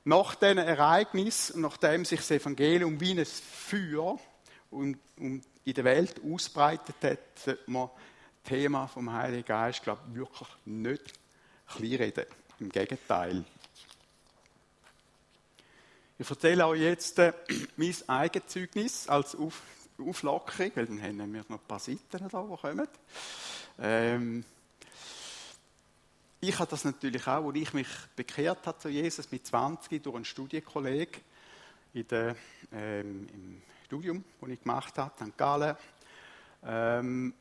[0.05, 4.19] Nach diesen Ereignis, nachdem sich das Evangelium wie ein Feuer
[4.71, 7.89] in der Welt ausbreitet hat, sollte man
[8.43, 11.13] das Thema vom Heiligen Geist, glaube ich, wirklich nicht
[11.69, 12.27] kleinreden.
[12.59, 13.45] Im Gegenteil.
[16.19, 17.33] Ich erzähle euch jetzt äh,
[17.77, 19.63] mein Eigenzeugnis als Auf
[19.99, 22.89] Auflockerung, weil dann haben wir noch ein paar Seiten da, die kommen.
[23.79, 24.45] Ähm,
[26.45, 30.17] ich habe das natürlich auch, als ich mich bekehrt habe zu Jesus mit 20 durch
[30.17, 31.23] einen Studienkollegen
[31.95, 32.35] in der,
[32.73, 35.39] ähm, im Studium, das ich gemacht habe, St.
[35.39, 35.77] Gallen.
[36.65, 37.33] Ähm,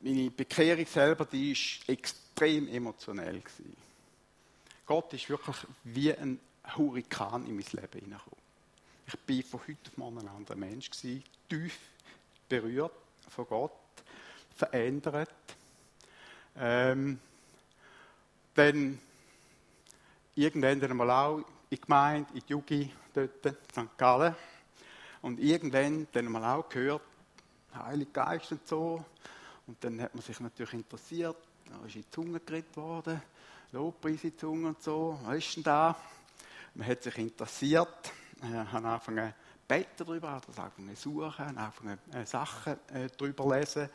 [0.00, 3.76] meine Bekehrung selber, ist extrem emotionell gewesen.
[4.86, 6.40] Gott ist wirklich wie ein
[6.76, 8.40] Hurrikan in mein Leben hineingekommen.
[9.06, 11.78] Ich bin von heute auf morgen ein anderer Mensch gewesen, tief
[12.48, 12.94] berührt
[13.28, 13.72] von Gott,
[14.56, 15.30] verändert.
[16.62, 17.18] Ähm,
[18.52, 18.98] dann
[20.34, 23.96] irgendwann mal auch in Gemeinde, in die Jugi, dort, St.
[23.96, 24.36] Gallen.
[25.22, 27.00] Und irgendwann dann mal auch gehört,
[27.74, 29.02] Heilige Geist und so.
[29.66, 33.22] Und dann hat man sich natürlich interessiert, da ist in die Zunge geredet worden,
[33.72, 35.96] Lobpreis in die Zunge und so, was ist denn da?
[36.74, 39.32] Man hat sich interessiert, äh, hat angefangen
[39.66, 43.88] beten darüber, hat angefangen zu suchen, angefangen äh, Sachen äh, darüber lesen.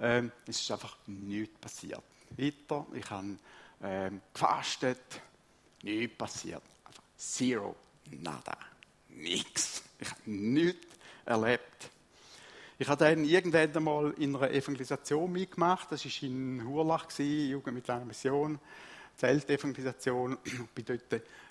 [0.00, 2.02] Ähm, es ist einfach nichts passiert.
[2.36, 3.36] Weiter, ich habe
[3.82, 5.20] ähm, gefastet,
[5.82, 6.62] nichts passiert.
[6.84, 7.76] Einfach zero,
[8.10, 8.56] nada,
[9.08, 9.82] nichts.
[9.98, 10.86] Ich habe nichts
[11.24, 11.90] erlebt.
[12.78, 15.90] Ich habe dann irgendwann einmal in einer Evangelisation mitgemacht.
[15.90, 18.58] Das war in Hurlach, Jugend mit einer Mission,
[19.16, 20.36] Zeltevangelisation.
[20.44, 20.58] Ich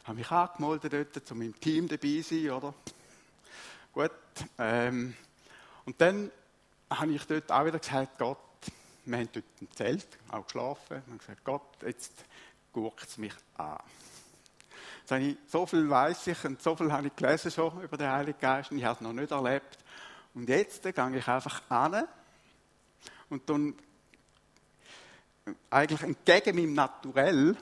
[0.03, 2.75] habe mich angemeldet, dort, zu meinem Team dabei sein, oder?
[3.91, 4.12] Gut.
[4.60, 5.15] Ähm,
[5.86, 6.29] und dann
[6.89, 8.38] habe ich dort auch wieder gesagt, Gott,
[9.06, 11.02] wir haben dort im Zelt auch geschlafen.
[11.08, 12.13] Und gesagt, Gott, jetzt
[12.74, 13.80] guckt es mich an.
[15.48, 18.71] so viel weiß ich und so viel habe ich gelesen schon über den Heiligen Geist
[18.71, 19.78] und ich habe es noch nicht erlebt.
[20.34, 22.08] Und jetzt gehe ich einfach an
[23.30, 23.74] und dann
[25.69, 27.56] eigentlich entgegen meinem Naturell,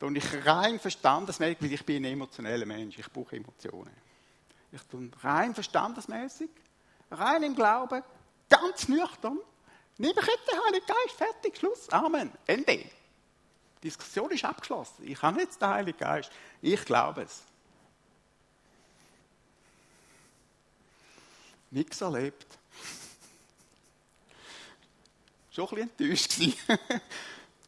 [0.00, 3.90] und ich rein verstandesmäßig, weil ich bin ein emotioneller Mensch, ich brauche Emotionen.
[4.70, 6.50] Ich tue rein verstandesmäßig,
[7.10, 8.02] rein im Glauben,
[8.48, 9.38] ganz nüchtern,
[9.96, 12.76] nehme ich jetzt den Heiligen Geist, fertig, Schluss, Amen, Ende.
[12.76, 12.90] Die
[13.82, 15.04] Diskussion ist abgeschlossen.
[15.06, 17.42] Ich habe jetzt den Heiligen Geist, ich glaube es.
[21.70, 22.46] nichts erlebt.
[25.50, 26.60] Schon ein bisschen enttäuscht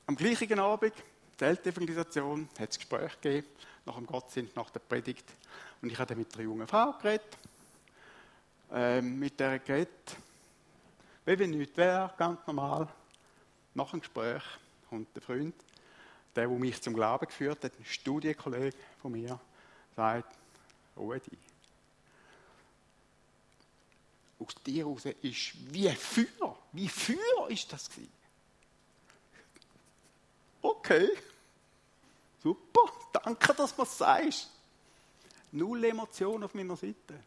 [0.07, 0.95] Am gleichen Abend,
[1.37, 3.47] Zeltevangelisation, hat es Gespräch gegeben,
[3.87, 5.25] nach dem Gottesdienst, nach der Predigt.
[5.81, 7.39] Und ich habe mit einer jungen Frau geredet,
[8.73, 10.17] ähm, mit der geredet,
[11.25, 12.89] wie wenn nichts wäre, ganz normal.
[13.75, 14.43] Nach dem Gespräch
[14.89, 15.55] kommt der Freund,
[16.35, 19.39] der, der mich zum Glauben geführt hat, ein Studienkollege von mir,
[19.95, 20.35] sagt,
[20.97, 21.39] Rudi,
[24.39, 26.59] aus dir raus ist wie Feuer.
[26.73, 28.13] Wie Feuer ist das gewesen.
[30.63, 31.09] Okay.
[32.43, 32.81] Super.
[33.13, 34.51] Danke, dass du es sagst.
[35.53, 37.23] Null Emotion auf meiner Seite.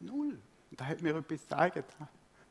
[0.00, 0.38] Null.
[0.74, 1.84] Und da hat mir etwas gezeigt.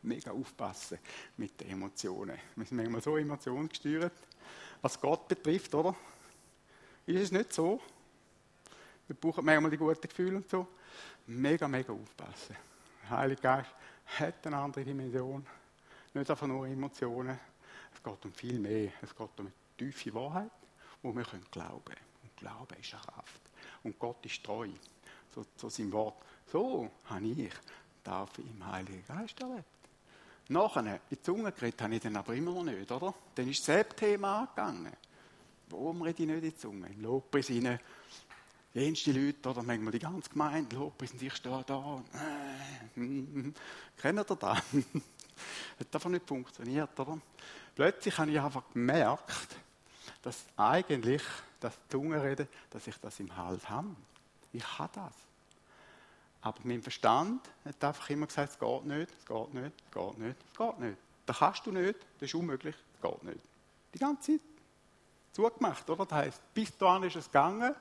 [0.02, 0.98] Mega aufpassen
[1.36, 2.40] mit den Emotionen.
[2.56, 4.14] Wir sind manchmal so emotionsgesteuert,
[4.82, 5.94] was Gott betrifft, oder?
[7.06, 7.82] Ist es nicht so?
[9.08, 10.66] Wir brauchen manchmal die guten Gefühle und so.
[11.28, 12.56] Mega, mega aufpassen.
[13.10, 13.72] Heilige Geist
[14.06, 15.46] hat eine andere Dimension.
[16.14, 17.38] Nicht einfach nur Emotionen.
[17.94, 18.94] Es geht um viel mehr.
[19.02, 20.52] Es geht um eine tiefe Wahrheit,
[21.02, 22.00] wo wir können glauben können.
[22.24, 23.42] Und Glauben ist eine Kraft.
[23.84, 24.70] Und Gott ist treu
[25.34, 26.24] zu, zu seinem Wort.
[26.48, 27.52] So habe ich
[28.04, 29.66] Taufe im Heiligen Geist erlebt.
[30.50, 33.14] Nachher, in die Zunge geredet habe ich dann aber immer noch nicht, oder?
[33.36, 34.92] Dann ist das Thema angegangen.
[35.70, 36.88] Warum rede ich nicht in die Zunge?
[36.88, 37.80] Im Lobpreis rein
[38.74, 42.04] jenste Leute oder manchmal die ganze Gemeinde, Lobpreis und ich stehe da.
[42.96, 43.54] Äh, mm,
[43.98, 44.42] kennt ihr das?
[45.80, 47.20] Hat einfach nicht funktioniert, oder?
[47.76, 49.56] Plötzlich habe ich einfach gemerkt,
[50.22, 51.24] dass eigentlich
[51.60, 53.96] das Zungenreden, dass ich das im Hals habe.
[54.52, 55.14] Ich habe das.
[56.44, 60.18] Aber mein Verstand hat einfach immer gesagt, es geht nicht, es geht nicht, es geht
[60.18, 60.98] nicht, es geht nicht.
[61.26, 63.40] Das kannst du nicht, das ist unmöglich, es geht nicht.
[63.94, 64.42] Die ganze Zeit
[65.32, 66.06] zugemacht, oder?
[66.06, 67.74] Das heisst, bis dahin ist es gegangen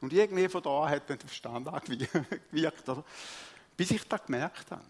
[0.00, 3.04] und irgendwie von da hat dann der Verstand angewirkt, oder?
[3.76, 4.82] Bis ich das gemerkt habe.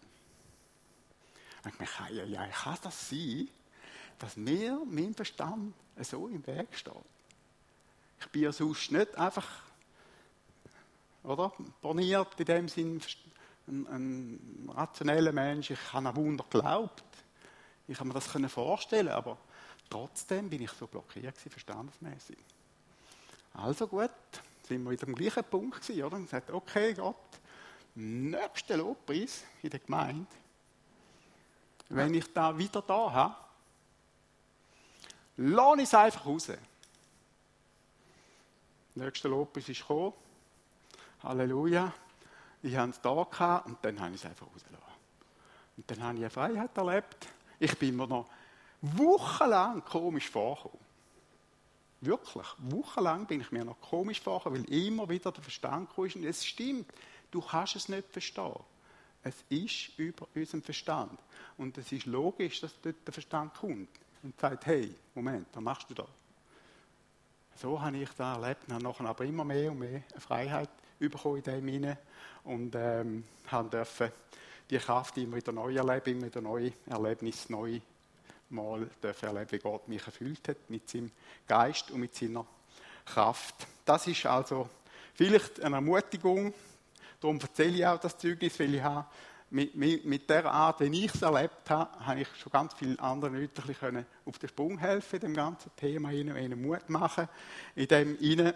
[1.66, 3.48] Ich dachte, ja, ja, kann das sein,
[4.20, 6.92] dass mir mein Verstand so im Weg steht?
[8.20, 9.46] Ich bin ja sonst nicht einfach,
[11.28, 11.52] oder?
[11.80, 13.00] Borniert in dem Sinn,
[13.66, 15.70] ein, ein rationeller Mensch.
[15.70, 17.04] Ich habe an Wunder geglaubt.
[17.86, 19.38] Ich kann mir das vorstellen, aber
[19.88, 22.38] trotzdem bin ich so blockiert verstandesmäßig.
[23.54, 24.10] Also gut,
[24.62, 26.16] sind wir wieder am gleichen Punkt gewesen, oder?
[26.16, 27.16] Und gesagt, okay, Gott,
[27.94, 30.26] nächster Lobpreis in der Gemeinde,
[31.88, 33.34] wenn ich da wieder da habe,
[35.36, 36.52] lasse ich es einfach raus.
[38.94, 40.12] Nächster Lobpreis ist gekommen.
[41.22, 41.92] Halleluja.
[42.62, 44.86] Ich habe es da gehabt und dann habe ich es einfach rausgelassen.
[45.76, 47.28] Und dann habe ich eine Freiheit erlebt.
[47.58, 48.26] Ich bin mir noch
[48.80, 50.78] wochenlang komisch vorgekommen.
[52.00, 56.04] Wirklich, wochenlang bin ich mir noch komisch vorgekommen, weil immer wieder der Verstand kam.
[56.04, 56.92] Und es stimmt,
[57.30, 58.60] du kannst es nicht verstehen.
[59.22, 61.18] Es ist über unseren Verstand.
[61.56, 63.88] Und es ist logisch, dass dort der Verstand kommt
[64.22, 66.06] und sagt, hey, Moment, was machst du da?
[67.56, 71.36] So habe ich das erlebt und habe nachher aber immer mehr und mehr Freiheit bekommen
[71.36, 71.98] in dem hinein
[72.44, 74.10] und ähm, haben dürfen
[74.70, 77.80] die Kraft immer wieder neu erleben, immer wieder neue Erlebnisse, neu
[78.50, 81.10] mal dürfen erleben, wie Gott mich erfüllt hat mit seinem
[81.46, 82.46] Geist und mit seiner
[83.04, 83.66] Kraft.
[83.84, 84.68] Das ist also
[85.14, 86.52] vielleicht eine Ermutigung.
[87.20, 89.06] Darum erzähle ich auch das Zeugnis, weil ich habe
[89.50, 92.98] mit, mit, mit der Art, wie ich es erlebt habe, habe ich schon ganz vielen
[92.98, 97.28] anderen Leuten auf den Sprung helfen dem ganzen Thema, ihnen Mut machen
[97.74, 98.52] in dem ihnen.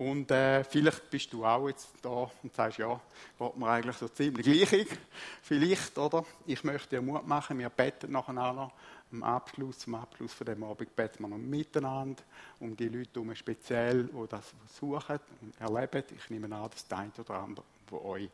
[0.00, 2.98] Und äh, vielleicht bist du auch jetzt da und sagst, ja,
[3.38, 4.86] geht mir eigentlich so ziemlich gleich.
[5.42, 6.24] Vielleicht, oder?
[6.46, 8.72] Ich möchte dir Mut machen, wir beten nachher noch
[9.12, 12.22] am Abschluss, zum Abschluss von dem Abend beten wir noch miteinander
[12.60, 16.02] um die Leute herum speziell, die das suchen und erleben.
[16.16, 18.30] Ich nehme an, dass der eine oder andere von euch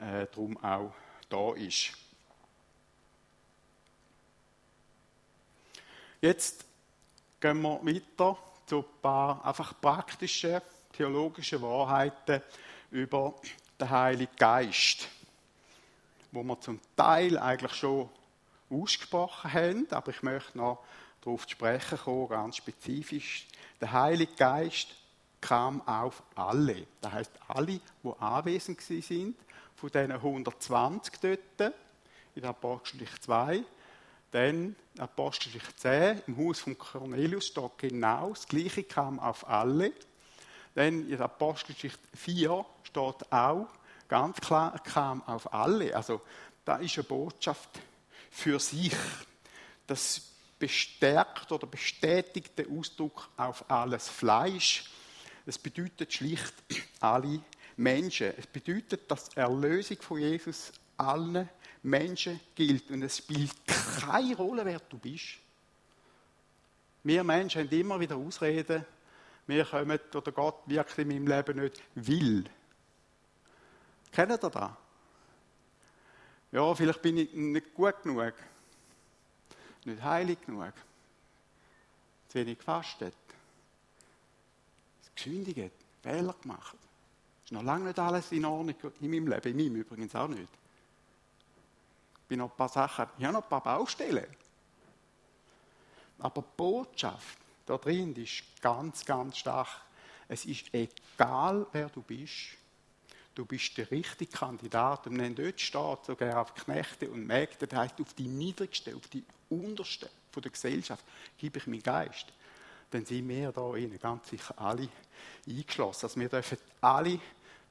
[0.00, 0.92] äh, darum auch
[1.28, 1.92] da ist.
[6.20, 6.64] Jetzt
[7.38, 10.60] gehen wir weiter zu ein paar einfach praktischen
[10.96, 12.40] theologischen Wahrheiten
[12.90, 13.34] über
[13.78, 15.08] den Heiligen Geist,
[16.32, 18.08] wo wir zum Teil eigentlich schon
[18.70, 20.82] ausgesprochen haben, aber ich möchte noch
[21.20, 23.46] darauf zu sprechen kommen, ganz spezifisch.
[23.80, 24.88] Der Heilige Geist
[25.40, 26.86] kam auf alle.
[27.00, 29.36] Das heißt, alle, die anwesend sind,
[29.76, 31.74] von diesen 120 dort,
[32.34, 33.62] in der Apostelgeschichte 2,
[34.30, 39.92] dann Apostelgeschichte 10, im Haus von Cornelius steht genau, das Gleiche kam auf alle.
[40.76, 43.66] Dann in Apostelgeschichte 4 steht auch,
[44.08, 45.96] ganz klar, kam auf alle.
[45.96, 46.20] Also,
[46.66, 47.70] da ist eine Botschaft
[48.30, 48.94] für sich.
[49.86, 50.20] Das
[50.58, 54.84] bestärkt oder bestätigt den Ausdruck auf alles Fleisch.
[55.46, 56.52] Es bedeutet schlicht
[57.00, 57.40] alle
[57.78, 58.34] Menschen.
[58.36, 61.48] Es bedeutet, dass die Erlösung von Jesus allen
[61.84, 62.90] Menschen gilt.
[62.90, 63.54] Und es spielt
[63.98, 65.38] keine Rolle, wer du bist.
[67.02, 68.84] Wir Menschen haben immer wieder Ausreden,
[69.46, 72.44] wir kommen oder Gott wirkt in meinem Leben nicht will.
[74.12, 74.70] Kennt ihr das?
[76.52, 78.32] Ja, vielleicht bin ich nicht gut genug,
[79.84, 80.72] nicht heilig genug,
[82.28, 83.14] zu wenig gefastet,
[85.14, 86.76] gesündigt, Fehler gemacht.
[87.44, 90.48] Ist noch lange nicht alles in Ordnung in meinem Leben, in meinem übrigens auch nicht.
[92.22, 94.26] Ich bin noch ein paar Sachen, ich habe noch ein paar Baustellen.
[96.18, 99.68] Aber die Botschaft da drin ist ganz, ganz stark.
[100.28, 102.56] Es ist egal, wer du bist.
[103.34, 105.06] Du bist der richtige Kandidat.
[105.06, 109.06] Und wenn dort steht, sogar auf Knechte und Mägde, das heißt auf die niedrigste, auf
[109.08, 111.04] die unterste von der Gesellschaft,
[111.36, 112.26] gebe ich meinen Geist.
[112.90, 114.88] Dann sind wir da innen ganz sicher alle
[115.46, 116.06] eingeschlossen.
[116.06, 117.20] Also wir dürfen alle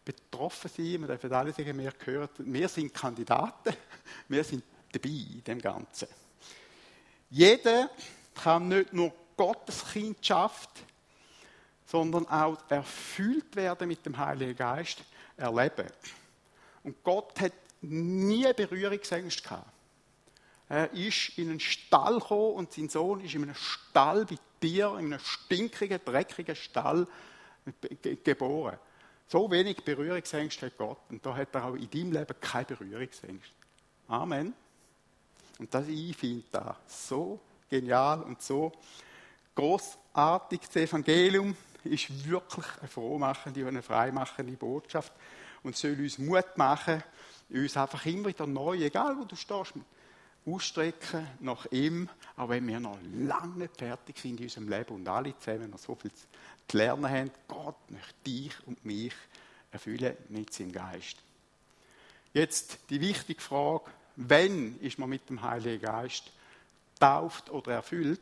[0.03, 3.75] betroffen sein, wir dürfen alle sagen, wir gehören, wir sind Kandidaten,
[4.27, 6.07] wir sind dabei in dem Ganzen.
[7.29, 7.89] Jeder
[8.35, 10.69] kann nicht nur Gottes Kindschaft,
[11.85, 15.03] sondern auch erfüllt werden mit dem Heiligen Geist
[15.37, 15.87] erleben.
[16.83, 19.71] Und Gott hat nie Berührungsängste gehabt.
[20.67, 24.97] Er ist in einen Stall gekommen und sein Sohn ist in einem Stall bei dir,
[24.97, 27.07] in einem stinkigen, dreckigen Stall
[28.23, 28.77] geboren.
[29.27, 30.99] So wenig Berührungsängste hat Gott.
[31.09, 33.53] Und da hat er auch in deinem Leben keine Berührungsängste.
[34.07, 34.53] Amen.
[35.59, 38.71] Und das ich finde da so genial und so
[39.55, 40.61] großartig.
[40.61, 45.13] Das Evangelium ist wirklich eine frohmachende und eine freimachende Botschaft
[45.63, 47.03] und soll uns Mut machen,
[47.49, 49.73] uns einfach immer wieder neu, egal wo du stehst,
[50.45, 55.07] ausstrecken nach ihm, auch wenn wir noch lange nicht fertig sind in unserem Leben und
[55.07, 57.31] alle zusammen noch so viel zu lernen haben.
[57.47, 59.13] Gott möchte dich und mich
[59.71, 61.17] erfüllen mit seinem Geist.
[62.33, 63.85] Jetzt die wichtige Frage,
[64.17, 66.31] wenn ist man mit dem Heiligen Geist
[66.99, 68.19] tauft oder erfüllt?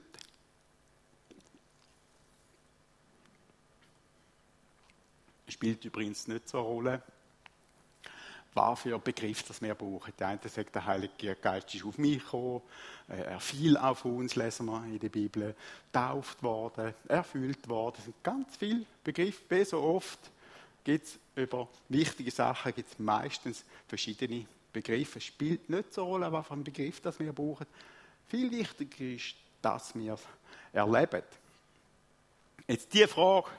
[5.54, 7.01] Spielt übrigens nicht so eine Rolle,
[8.56, 10.12] was für Begriff das wir brauchen.
[10.18, 12.64] Der eine sagt, der Heilige Geist ist auf mich gekommen,
[13.08, 15.56] äh, er fiel auf uns, lesen wir in der Bibel,
[15.91, 17.97] tauft worden, erfüllt worden.
[17.99, 20.20] Es sind ganz viele Begriffe, wie so oft
[20.84, 25.20] gibt es über wichtige Sachen gibt's meistens verschiedene Begriffe.
[25.20, 27.68] Es spielt nicht so eine Rolle, was für ein Begriff das wir brauchen.
[28.28, 30.22] Viel wichtiger ist, dass wir es
[30.74, 31.22] erleben.
[32.68, 33.49] Jetzt diese Frage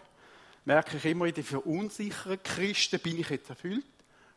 [0.64, 3.84] merke ich immer in den verunsicherten Christen, bin ich jetzt erfüllt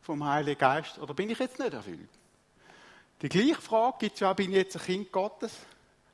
[0.02, 2.10] vom Heiligen Geist oder bin ich jetzt nicht erfüllt?
[3.22, 5.52] Die gleiche Frage gibt es ja, bin ich jetzt ein Kind Gottes?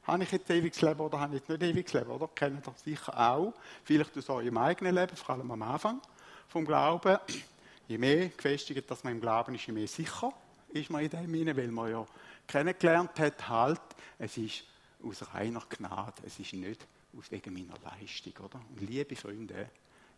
[0.03, 2.11] Habe ich jetzt ewiges Leben oder habe ich jetzt nicht ewiges Leben?
[2.11, 2.30] Oder?
[2.34, 3.53] Kennt ihr sicher auch.
[3.84, 6.01] Vielleicht aus eurem eigenen Leben, vor allem am Anfang
[6.49, 7.18] vom Glauben.
[7.88, 10.34] Je mehr gefestigt dass man im Glauben ist, je mehr sicher
[10.70, 12.05] ist man in dem hinein, weil man ja
[12.47, 13.82] kennengelernt hat, halt,
[14.18, 14.64] es ist
[15.03, 16.86] aus reiner Gnade, es ist nicht
[17.18, 18.59] aus wegen meiner Leistung, oder?
[18.70, 19.70] Und liebe Freunde,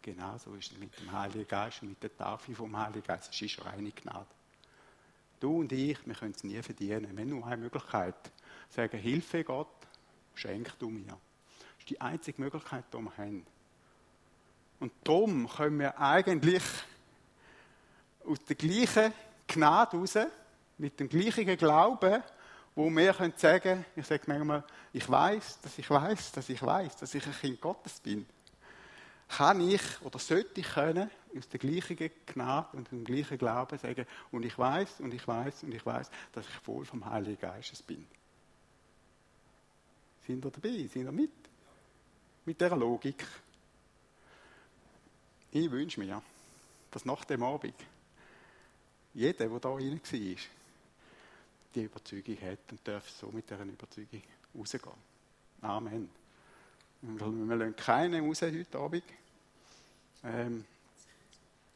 [0.05, 3.33] genau so ist es mit dem Heiligen Geist und mit der Tafel vom Heiligen Geist,
[3.33, 4.27] es ist reine Gnade.
[5.39, 7.09] Du und ich, wir können es nie verdienen.
[7.11, 8.15] Wir haben nur eine Möglichkeit.
[8.69, 9.67] Sagen, Hilfe Gott,
[10.35, 11.07] schenk du mir.
[11.07, 13.45] Das ist die einzige Möglichkeit, die wir haben.
[14.79, 16.63] Und darum können wir eigentlich
[18.25, 19.11] aus der gleichen
[19.47, 20.17] Gnade raus,
[20.77, 22.21] mit dem gleichen Glauben,
[22.75, 26.97] wo wir können sagen, ich sage manchmal, ich weiß, dass ich weiß, dass ich weiß,
[26.97, 28.25] dass ich ein Kind Gottes bin,
[29.27, 34.05] kann ich oder sollte ich können aus der gleichen Gnade und dem gleichen Glauben sagen,
[34.31, 37.81] und ich weiß und ich weiß und ich weiß, dass ich voll vom Heiligen Geistes
[37.81, 38.05] bin.
[40.25, 40.87] Sind ihr dabei?
[40.87, 41.31] Sind ihr mit?
[42.45, 43.25] Mit dieser Logik.
[45.51, 46.21] Ich wünsche mir,
[46.91, 47.75] dass nach dem Abend
[49.13, 50.37] jeder, der da rein war,
[51.73, 54.21] die Überzeugung hat und darf so mit dieser Überzeugung
[54.57, 54.93] rausgehen.
[55.61, 56.09] Amen.
[57.07, 59.03] Wir lassen keinen raus heute Abend,
[60.23, 60.65] ähm,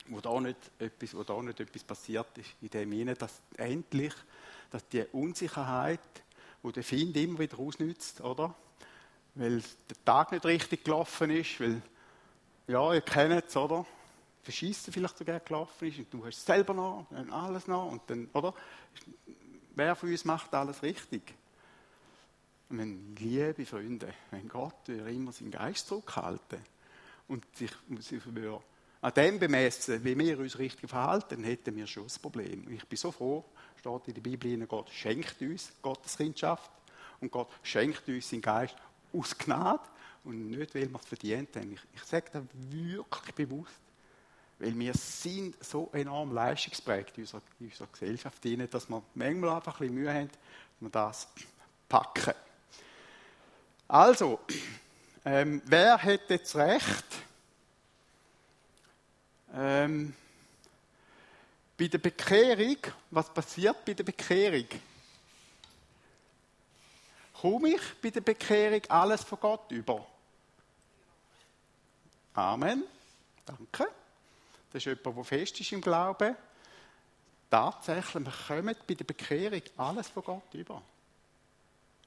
[0.07, 4.13] wo, da nicht etwas, wo da nicht etwas passiert ist, in dem Sinne, dass endlich
[4.71, 5.99] dass die Unsicherheit,
[6.63, 8.53] die der Find immer wieder ausnützt, oder?
[9.35, 11.81] Weil der Tag nicht richtig gelaufen ist, weil,
[12.67, 13.85] ja, ihr kennt es, oder?
[14.43, 18.01] Verschießen vielleicht sogar gelaufen ist und du hast es selber noch und alles noch und
[18.07, 18.53] dann, oder?
[19.75, 21.33] Wer von uns macht alles richtig?
[22.69, 26.59] Wenn, liebe Freunde, wenn Gott immer seinen Geist zurückhalten
[27.27, 27.71] und sich,
[29.01, 32.69] an dem bemessen, wie wir uns richtig verhalten, hätten wir schon das Problem.
[32.69, 33.45] Ich bin so froh,
[33.77, 36.69] steht in der Bibel, Gott schenkt uns Gottes Kindschaft
[37.21, 38.75] und Gott schenkt uns seinen Geist
[39.13, 39.83] aus Gnade
[40.23, 41.73] und nicht, weil wir es verdient haben.
[41.73, 43.79] Ich, ich sage das wirklich bewusst,
[44.59, 49.79] weil wir sind so enorm leistungsprägt in unserer, in unserer Gesellschaft, dass wir manchmal einfach
[49.79, 51.27] ein bisschen Mühe haben, dass wir das
[51.87, 52.33] packen.
[53.89, 54.39] Also,
[55.25, 57.05] ähm, wer hätte jetzt recht?
[59.51, 60.13] Ähm,
[61.75, 62.77] bei der Bekehrung,
[63.09, 64.67] was passiert bei der Bekehrung?
[67.33, 70.05] Komme ich bei der Bekehrung alles von Gott über?
[72.35, 72.83] Amen.
[73.43, 73.87] Danke.
[74.71, 76.35] Das ist jemand, der fest ist im Glauben.
[77.49, 80.79] Tatsächlich, wir kommen bei der Bekehrung alles von Gott über.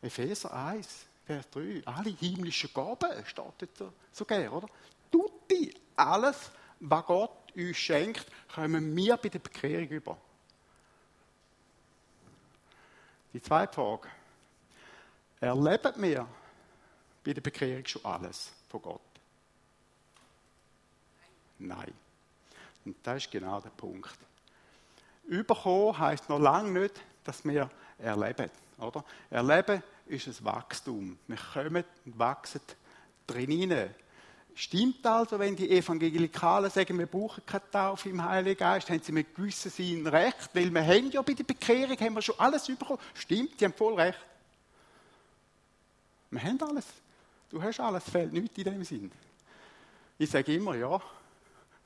[0.01, 1.07] Epheser 1.
[1.33, 4.69] Vers 3, alle himmlischen Gaben, steht dort sogar, oder?
[5.11, 10.19] Tutti, alles, was Gott uns schenkt, kommen wir bei der Bekehrung über.
[13.33, 14.09] Die zweite Frage.
[15.41, 16.29] Erleben wir
[17.25, 19.01] bei der Bekehrung schon alles von Gott?
[21.59, 21.95] Nein.
[22.85, 24.19] Und das ist genau der Punkt.
[25.25, 28.51] Überkommen heisst noch lange nicht, dass wir erleben.
[28.79, 29.03] Oder?
[29.31, 31.19] Erleben ist ein Wachstum.
[31.27, 32.61] Wir kommen und wachsen
[33.27, 33.91] drin
[34.55, 39.13] Stimmt also, wenn die Evangelikalen sagen, wir brauchen keine Taufe im Heiligen Geist, haben sie
[39.13, 42.67] mit gewissen Sinn recht, weil wir haben ja bei der Bekehrung haben wir schon alles
[42.67, 42.99] bekommen.
[43.15, 44.19] Stimmt, die haben voll recht.
[46.31, 46.87] Wir haben alles.
[47.49, 49.13] Du hast alles, fehlt nichts in dem Sinn.
[50.19, 51.01] Ich sage immer, ja.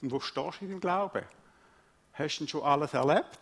[0.03, 1.23] Und wo stehst du in dem Glauben?
[2.15, 3.39] Hast du denn schon alles erlebt?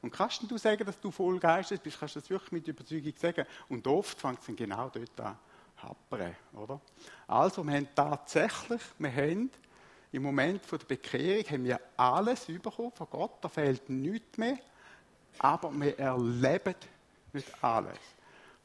[0.00, 3.12] Und kannst du sagen, dass du voll Geistes bist, kannst du das wirklich mit Überzeugung
[3.16, 3.44] sagen.
[3.68, 5.36] Und oft fängt es dann genau dort an.
[5.82, 6.80] happern, oder?
[7.26, 9.50] Also, wir haben tatsächlich, wir haben
[10.12, 14.58] im Moment der Bekehrung haben wir alles bekommen von Gott, da fehlt nichts mehr,
[15.38, 16.74] aber wir erleben
[17.32, 17.98] nicht alles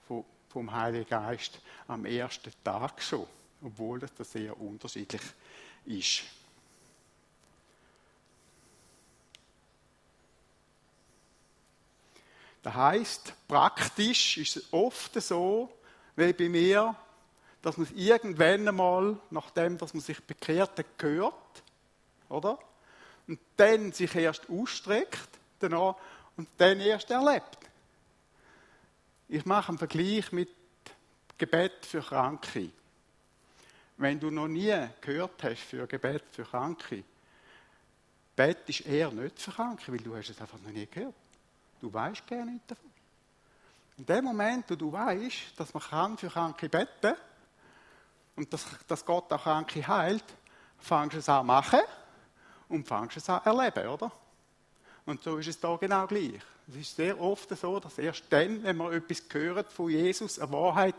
[0.08, 3.28] vom, vom Heiligen Geist am ersten Tag schon,
[3.62, 5.22] obwohl das sehr unterschiedlich
[5.86, 6.24] ist.
[12.64, 15.70] Das heißt, praktisch ist es oft so,
[16.16, 16.96] wie bei mir,
[17.62, 21.34] dass man es irgendwann einmal, nachdem dass man sich bekehrt hat, gehört,
[22.30, 22.58] oder?
[23.28, 25.96] Und dann sich erst ausstreckt danach,
[26.36, 27.58] und dann erst erlebt.
[29.30, 30.50] Ich mache einen Vergleich mit
[31.38, 32.70] Gebet für Kranke.
[33.98, 37.04] Wenn du noch nie gehört hast für Gebet für Kranke,
[38.36, 41.14] Bet ist eher nicht für Kranke, weil du hast es einfach noch nie gehört.
[41.84, 42.90] Du weißt gar nicht davon.
[43.98, 47.14] In dem Moment, wo du weißt, dass man kann für Kranke beten
[48.38, 50.24] und dass, dass Gott auch Kranke heilt,
[50.80, 51.82] fangst du es an machen
[52.70, 54.10] und fangst es an erleben, oder?
[55.06, 56.40] Und so ist es da genau gleich.
[56.70, 60.54] Es ist sehr oft so, dass erst dann, wenn wir etwas hören von Jesus, eine
[60.54, 60.96] Wahrheit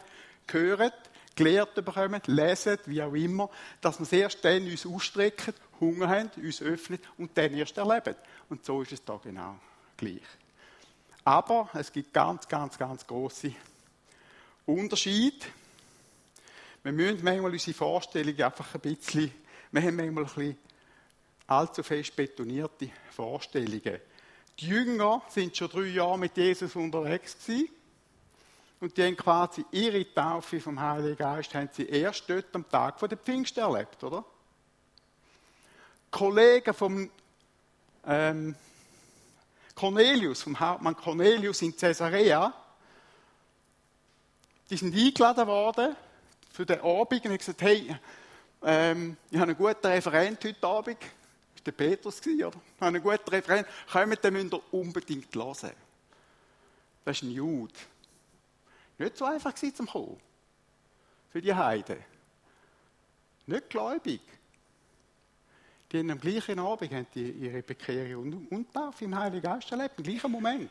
[0.51, 0.93] hören,
[1.35, 3.49] gelehrt bekommen, lesen, wie auch immer,
[3.81, 8.17] dass wir es erst dann uns ausstrecken, Hunger haben, uns öffnen und dann erst erleben.
[8.51, 9.57] Und so ist es da genau
[9.97, 10.21] gleich.
[11.25, 13.53] Aber es gibt ganz, ganz, ganz große
[14.67, 15.47] Unterschiede.
[16.83, 19.33] Wir müssen manchmal unsere Vorstellungen einfach ein bisschen,
[19.73, 20.59] wir haben manchmal ein bisschen
[21.47, 24.01] allzu fest betonierte Vorstellungen.
[24.59, 27.69] Die Jünger sind schon drei Jahre mit Jesus unterwegs gewesen.
[28.81, 32.99] Und die haben quasi ihre Taufe vom Heiligen Geist haben sie erst dort am Tag
[32.99, 34.25] der Pfingst erlebt, oder?
[36.11, 37.11] Kollegen vom
[38.07, 38.55] ähm,
[39.75, 42.53] Cornelius, vom Hauptmann Cornelius in Caesarea,
[44.71, 45.97] die sind eingeladen worden
[46.53, 47.95] für den Abend und haben gesagt, hey,
[48.63, 50.99] ähm, ich habe einen guten Referent heute Abend.
[51.01, 52.33] Das war der Petrus, oder?
[52.37, 53.69] Ich habe einen guten Referent.
[53.91, 55.73] Kommt, den müsst ihr unbedingt hören.
[57.05, 57.75] Das ist ein Jude.
[58.99, 60.21] Nicht so einfach zum Kommen.
[61.31, 61.99] Für die Heiden.
[63.47, 64.21] Nicht gläubig
[65.95, 69.71] die haben am gleichen Abend haben die ihre Bekehrung und, und Taufe im Heiligen Geist
[69.71, 70.71] erlebt, im gleichen Moment.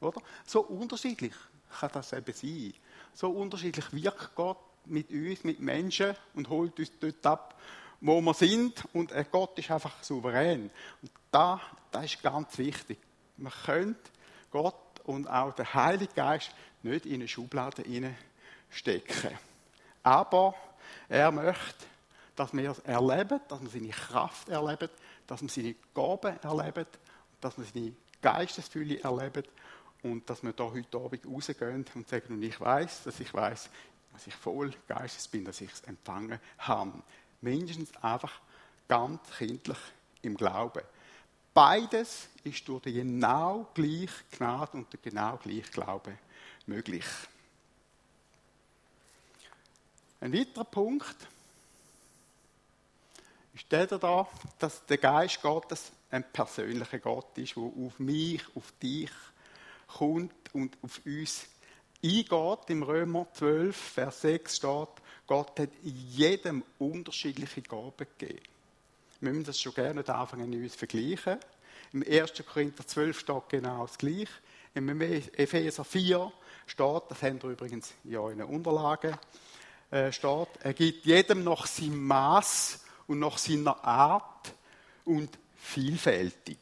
[0.00, 0.20] Oder?
[0.44, 1.34] So unterschiedlich
[1.78, 2.74] kann das eben sein.
[3.14, 7.60] So unterschiedlich wirkt Gott mit uns, mit Menschen und holt uns dort ab,
[8.00, 8.84] wo wir sind.
[8.92, 10.68] Und Gott ist einfach souverän.
[11.00, 11.60] Und da,
[11.92, 12.98] das ist ganz wichtig.
[13.36, 14.10] Man könnte
[14.50, 16.50] Gott und auch den Heiligen Geist
[16.82, 17.84] nicht in eine Schublade
[18.68, 19.38] stecken.
[20.02, 20.56] Aber
[21.08, 21.86] er möchte
[22.36, 24.90] dass wir es erleben, dass wir seine Kraft erleben,
[25.26, 26.86] dass wir seine Gaben erleben,
[27.40, 29.44] dass wir seine Geistesfülle erleben
[30.02, 33.70] und dass wir da heute Abend rausgehen und sagen, und ich weiß, dass ich weiß,
[34.12, 37.02] dass ich voll Geistes bin, dass ich es empfangen habe.
[37.40, 38.40] Mindestens einfach
[38.88, 39.78] ganz kindlich
[40.22, 40.82] im Glauben.
[41.52, 46.18] Beides ist durch den genau gleichen Gnade und den genau gleichen Glauben
[46.66, 47.06] möglich.
[50.20, 51.16] Ein weiterer Punkt,
[53.56, 54.28] ist der da,
[54.58, 59.10] dass der Geist Gottes ein persönlicher Gott ist, der auf mich, auf dich
[59.86, 61.46] kommt und auf uns
[62.04, 62.58] eingeht.
[62.68, 64.88] Im Römer 12, Vers 6 steht,
[65.26, 68.42] Gott hat jedem unterschiedliche Gaben gegeben.
[69.20, 71.38] Wir müssen das schon gerne anfangen, in uns vergleichen.
[71.92, 72.44] Im 1.
[72.46, 74.28] Korinther 12 steht genau das Gleiche.
[74.74, 76.30] Im Epheser 4
[76.66, 79.16] steht, das haben wir übrigens ja in den Unterlagen,
[79.90, 84.52] äh, steht, er gibt jedem noch sein Maß und nach seiner Art
[85.04, 86.58] und vielfältig.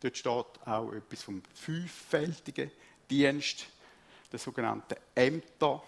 [0.00, 2.70] Dort steht auch etwas vom fünffältigen
[3.08, 3.66] Dienst,
[4.32, 5.82] der sogenannten Ämter.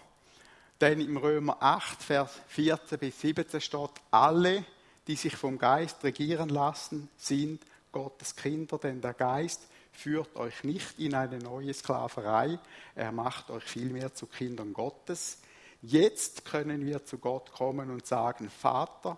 [0.79, 4.65] Dann im Römer 8, Vers 14 bis 17 steht, alle,
[5.07, 10.99] die sich vom Geist regieren lassen, sind Gottes Kinder, denn der Geist führt euch nicht
[10.99, 12.59] in eine neue Sklaverei,
[12.95, 15.39] er macht euch vielmehr zu Kindern Gottes.
[15.81, 19.17] Jetzt können wir zu Gott kommen und sagen, Vater,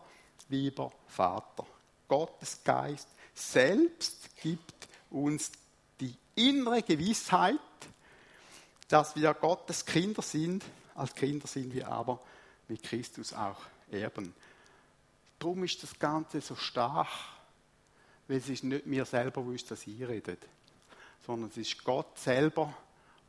[0.50, 1.66] lieber Vater.
[2.08, 5.52] Gottes Geist selbst gibt uns
[6.00, 7.60] die innere Gewissheit,
[8.88, 10.64] dass wir Gottes Kinder sind.
[10.94, 12.20] Als Kinder sind wir aber
[12.68, 13.58] mit Christus auch
[13.92, 14.34] Erben.
[15.40, 17.08] Darum ist das Ganze so stark,
[18.28, 20.40] weil es ist nicht mir selber, wo uns das einredet,
[21.26, 22.74] sondern es ist Gott selber,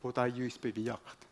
[0.03, 1.27] wo da uns bewirkt.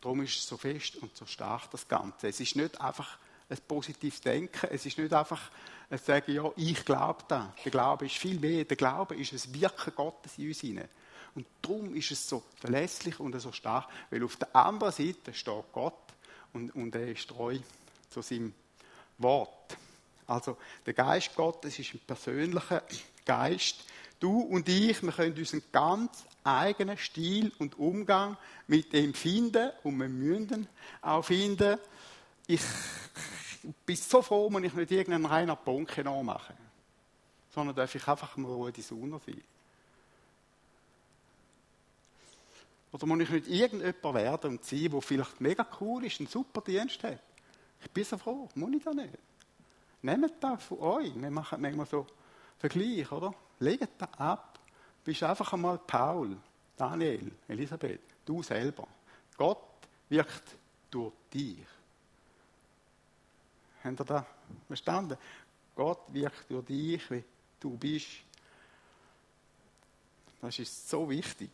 [0.00, 2.28] Darum ist es so fest und so stark, das Ganze.
[2.28, 3.18] Es ist nicht einfach
[3.50, 4.68] ein positives Denken.
[4.70, 5.50] Es ist nicht einfach
[5.90, 7.52] ein Sagen, ja, ich glaube da.
[7.64, 8.64] Der Glaube ist viel mehr.
[8.64, 10.88] Der Glaube ist das Wirken Gottes in uns hinein.
[11.34, 15.72] Und darum ist es so verlässlich und so stark, weil auf der anderen Seite steht
[15.72, 15.94] Gott
[16.52, 17.58] und, und er ist treu
[18.08, 18.52] zu seinem
[19.18, 19.76] Wort.
[20.26, 22.82] Also der Geist Gottes ist ein persönlicher
[23.24, 23.84] Geist.
[24.18, 28.36] Du und ich, wir können unseren ganz eigenen Stil und Umgang
[28.66, 30.68] mit dem finden und wir müssen
[31.02, 31.78] auch finden.
[32.52, 32.62] Ich
[33.86, 36.52] bin so froh, wenn ich nicht irgendeinen reiner Bonke nachmache,
[37.54, 39.40] sondern darf ich einfach mal Ruhe die Sonne sein.
[42.90, 46.60] Oder muss ich nicht irgendjemand werden und sein, der vielleicht mega cool ist, einen super
[46.60, 47.20] Dienst hat?
[47.84, 49.14] Ich bin so froh, muss ich das nicht.
[50.02, 51.14] Nehmt das von euch.
[51.14, 52.04] Wir machen manchmal so
[52.58, 53.32] Vergleich, oder?
[53.60, 54.58] Legt das ab.
[55.04, 56.36] Du bist einfach einmal Paul,
[56.76, 58.88] Daniel, Elisabeth, du selber.
[59.36, 59.62] Gott
[60.08, 60.56] wirkt
[60.90, 61.64] durch dich.
[63.82, 64.24] Habt ihr das
[64.66, 65.16] verstanden?
[65.74, 67.24] Gott wirkt durch dich, wie
[67.58, 68.08] du bist.
[70.40, 71.50] Das ist so wichtig.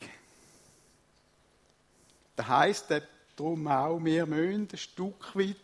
[2.35, 2.87] Das heisst
[3.35, 5.57] darum auch, wir müssen ein Stück weit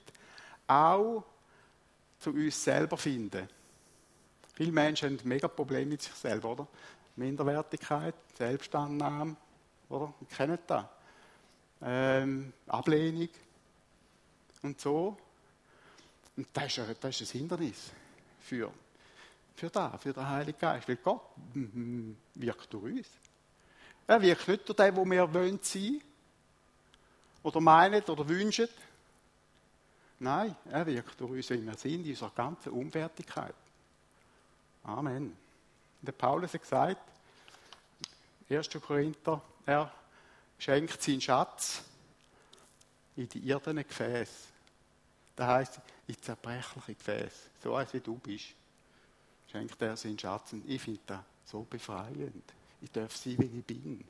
[0.67, 1.25] auch
[2.19, 3.49] zu uns selber finden.
[4.55, 6.69] Viele Menschen haben mega Probleme mit sich selber, oder?
[7.17, 9.37] Minderwertigkeit, Selbstannahme,
[9.89, 10.15] oder?
[10.19, 10.85] Wir kennen das.
[11.83, 13.29] Ähm, Ablehnung
[14.63, 15.17] und so.
[16.37, 17.91] Und das ist, ein, das ist ein Hindernis
[18.41, 18.73] für,
[19.55, 20.89] für das, für den Heiligen Geist.
[20.89, 21.23] Weil Gott
[22.35, 23.09] wirkt durch uns.
[24.07, 26.01] Er wirkt nicht durch den, wo wir wollen sein
[27.43, 28.69] oder meinen oder wünschen.
[30.19, 33.55] Nein, er wirkt durch uns, wie wir sind, in unserer ganzen Unfertigkeit.
[34.85, 35.37] Amen.
[36.01, 37.03] Der Paulus hat gesagt,
[38.49, 38.71] 1.
[38.85, 39.93] Korinther, er
[40.59, 41.83] schenkt seinen Schatz
[43.17, 44.49] in die irdenen Gefäße.
[45.37, 48.55] Das heisst, in zerbrechliche Gefäße, so als wie du bist,
[49.51, 50.53] schenkt er seinen Schatz.
[50.53, 52.45] Und ich finde das so befreiend.
[52.81, 54.05] Ich darf sein, wie ich bin.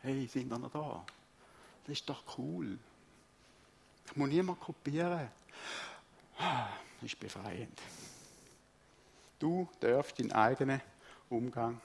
[0.00, 1.04] Hey, sind wir noch da?
[1.84, 2.78] Das ist doch cool.
[4.06, 5.28] Ich muss niemand kopieren.
[6.38, 6.68] Das
[7.02, 7.78] ist befreiend.
[9.38, 10.80] Du darfst deinen eigenen
[11.28, 11.80] Umgang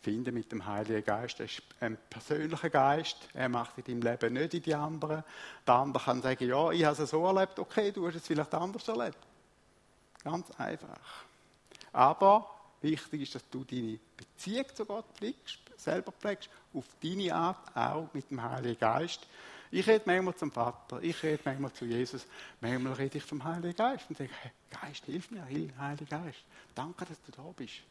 [0.00, 1.40] finden mit dem Heiligen Geist.
[1.40, 3.16] Er ist ein persönlicher Geist.
[3.34, 5.24] Er macht in deinem Leben nicht in die anderen.
[5.66, 8.54] Der andere kann sagen, ja, ich habe es so erlebt, okay, du hast es vielleicht
[8.54, 9.18] anders erlebt.
[10.22, 11.24] Ganz einfach.
[11.92, 12.48] Aber
[12.80, 18.08] wichtig ist, dass du deine Beziehung zu Gott pflegst, selber pflegst, auf deine Art, auch
[18.12, 19.26] mit dem Heiligen Geist.
[19.70, 22.26] Ich rede manchmal zum Vater, ich rede manchmal zu Jesus,
[22.60, 25.44] manchmal rede ich zum Heiligen Geist und sage, hey, Geist, hilf mir,
[25.78, 26.38] Heiliger Geist.
[26.74, 27.82] Danke, dass du da bist.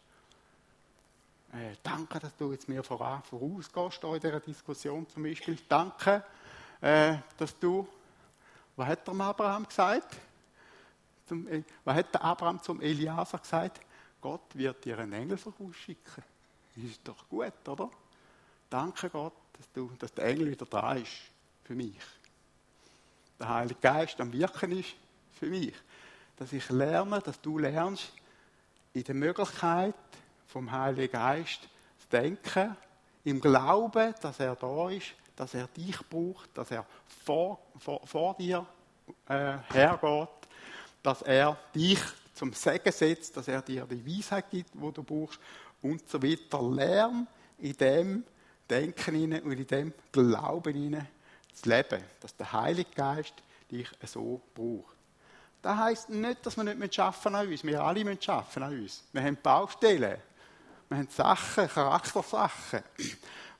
[1.53, 5.57] Äh, danke, dass du jetzt mir voran, vorausgehst in dieser Diskussion zum Beispiel.
[5.67, 6.23] Danke,
[6.81, 7.87] äh, dass du,
[8.75, 10.17] was hat der Abraham gesagt?
[11.25, 13.81] Zum, äh, was hat der Abraham zum Eliaser gesagt?
[14.19, 16.23] Gott wird dir einen Engel vorausschicken.
[16.75, 17.89] Ist doch gut, oder?
[18.69, 21.31] Danke Gott, dass, du, dass der Engel wieder da ist
[21.63, 21.97] für mich.
[23.39, 24.95] Der Heilige Geist am Wirken ist
[25.39, 25.73] für mich.
[26.35, 28.11] Dass ich lerne, dass du lernst,
[28.93, 29.95] in der Möglichkeit
[30.47, 31.61] vom Heiligen Geist
[31.99, 32.75] zu denken,
[33.23, 36.85] im Glauben, dass er da ist, dass er dich braucht, dass er
[37.25, 38.65] vor, vor, vor dir
[39.27, 40.29] äh, hergeht,
[41.03, 41.99] dass er dich
[42.33, 45.39] zum Segen setzt, dass er dir die Weisheit gibt, wo du brauchst
[45.81, 46.61] und so weiter.
[46.61, 47.27] Lern
[47.59, 48.23] in dem
[48.69, 51.07] Denken und in dem Glauben
[51.53, 53.33] zu leben, dass der Heilige Geist
[53.71, 54.95] dich so braucht.
[55.61, 57.63] Das heisst nicht, dass wir nicht arbeiten an uns.
[57.63, 59.03] Wir alle müssen arbeiten an uns.
[59.11, 60.17] Wir haben Baustellen.
[60.89, 62.83] Wir haben Sachen, Charaktersachen,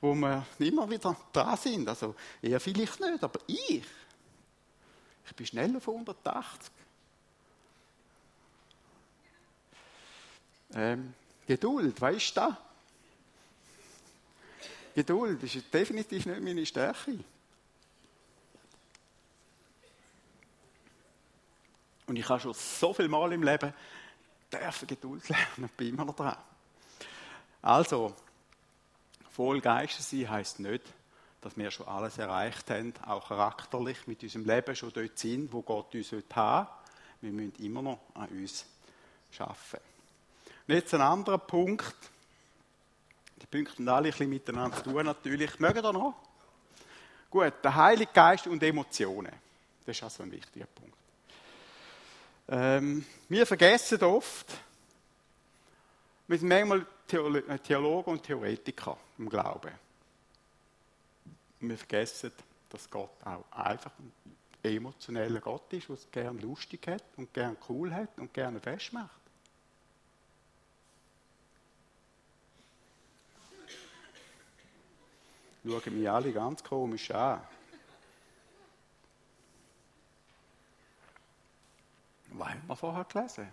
[0.00, 1.88] wo wir immer wieder dran sind.
[1.88, 3.84] Also, er vielleicht nicht, aber ich.
[5.26, 6.72] Ich bin schnell auf 180.
[10.74, 11.14] Ähm,
[11.46, 12.54] Geduld, weißt du das?
[14.94, 17.18] Geduld ist definitiv nicht meine Stärke.
[22.06, 23.72] Und ich habe schon so viel Mal im Leben
[24.50, 26.36] dürfen Geduld lernen, bin immer noch dran.
[27.62, 28.14] Also,
[29.30, 30.82] voll Geistes sein heisst nicht,
[31.40, 35.62] dass wir schon alles erreicht haben, auch charakterlich mit unserem Leben schon dort sind, wo
[35.62, 36.66] Gott uns haben
[37.20, 37.30] will.
[37.30, 38.64] Wir müssen immer noch an uns
[39.38, 39.84] arbeiten.
[40.66, 41.94] Und jetzt ein anderer Punkt.
[43.40, 45.58] Die Punkte sind alle ein bisschen miteinander zu tun natürlich.
[45.58, 46.14] Mögen ihr noch?
[47.30, 49.32] Gut, der Heilige Geist und Emotionen.
[49.84, 50.96] Das ist also ein wichtiger Punkt.
[52.48, 54.46] Ähm, wir vergessen oft,
[56.26, 59.72] wir sind manchmal Theologen und Theoretiker im Glauben.
[61.60, 62.32] Wir vergessen,
[62.68, 64.12] dass Gott auch einfach ein
[64.62, 68.92] emotioneller Gott ist, der es gerne lustig hat und gerne cool hat und gerne fest
[68.92, 69.10] macht.
[75.64, 77.40] Schauen mich alle ganz komisch an.
[82.78, 83.48] vorher gelesen.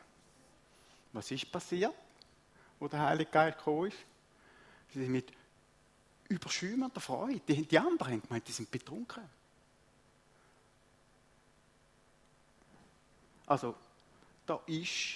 [1.12, 1.93] Was ist passiert,
[2.86, 3.97] wo der Heilige Geist gekommen ist?
[4.93, 5.33] Sie sind mit
[6.29, 7.39] überschäumender Freude.
[7.39, 9.23] Die, die anderen haben gemeint, die sind betrunken.
[13.47, 13.75] Also,
[14.45, 15.15] da ist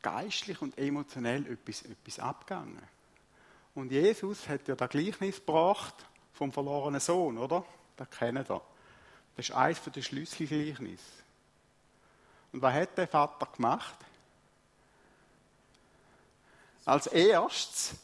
[0.00, 2.82] geistlich und emotionell etwas, etwas abgegangen.
[3.74, 5.94] Und Jesus hat ja das Gleichnis gebracht
[6.32, 7.62] vom verlorenen Sohn, oder?
[7.96, 8.62] Das kennen wir.
[9.36, 11.22] Das ist eines der Schlüsselgleichnisse.
[12.52, 13.96] Und was hat der Vater gemacht?
[16.84, 17.94] Als erstes,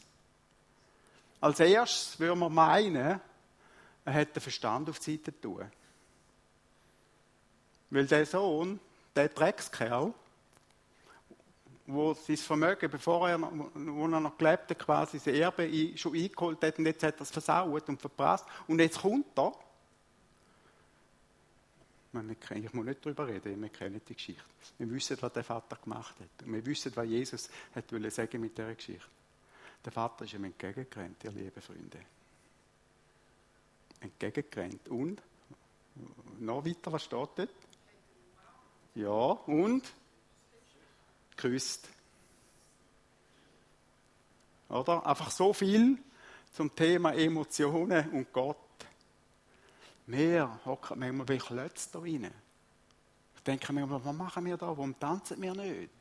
[1.41, 3.21] als erstes würde man meinen,
[4.05, 5.69] er hätte den Verstand auf die Seite tun.
[7.89, 8.79] Weil der Sohn,
[9.15, 10.13] der Dreckskerl,
[11.87, 16.61] wo sein Vermögen, bevor er wo er noch gelebt hat, quasi sein Erbe schon eingeholt
[16.63, 18.45] hat und jetzt hat er es versaut und verprasst.
[18.67, 19.53] Und jetzt kommt er.
[22.11, 24.43] Ich muss nicht darüber reden, wir kennen die Geschichte.
[24.77, 26.45] Wir wissen, was der Vater gemacht hat.
[26.45, 29.05] Und wir wissen, was Jesus hat sagen mit dieser Geschichte.
[29.85, 31.99] Der Vater ist ihm entgegengerannt, ihr lieben Freunde.
[34.01, 34.89] Entgegengerannt.
[34.89, 35.21] Und?
[36.39, 37.49] Noch weiter, was steht dort?
[38.95, 39.83] Ja, und?
[41.41, 41.87] geküsst.
[44.67, 45.05] Oder?
[45.05, 45.97] Einfach so viel
[46.51, 48.57] zum Thema Emotionen und Gott.
[50.09, 52.33] Wir hocken manchmal wie Klötze da rein.
[53.35, 54.65] Ich denke mir, was machen wir da?
[54.69, 55.91] Warum tanzen wir nicht?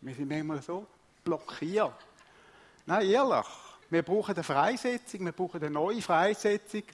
[0.00, 0.86] Wir sind manchmal so
[1.24, 1.96] blockiert.
[2.86, 3.46] Nein, ehrlich.
[3.90, 6.84] Wir brauchen eine Freisetzung, wir brauchen eine neue Freisetzung.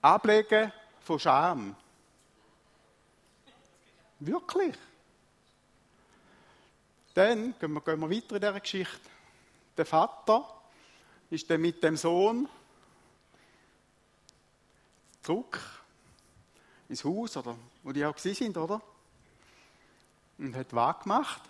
[0.00, 1.74] Ablegen von Scham.
[4.20, 4.76] Wirklich.
[7.12, 9.10] Dann gehen wir, gehen wir weiter in dieser Geschichte.
[9.76, 10.62] Der Vater
[11.28, 12.48] ist dann mit dem Sohn
[15.22, 15.60] zurück
[16.88, 18.80] ins Haus, oder wo die auch sind, oder?
[20.38, 21.42] Und hat was gemacht?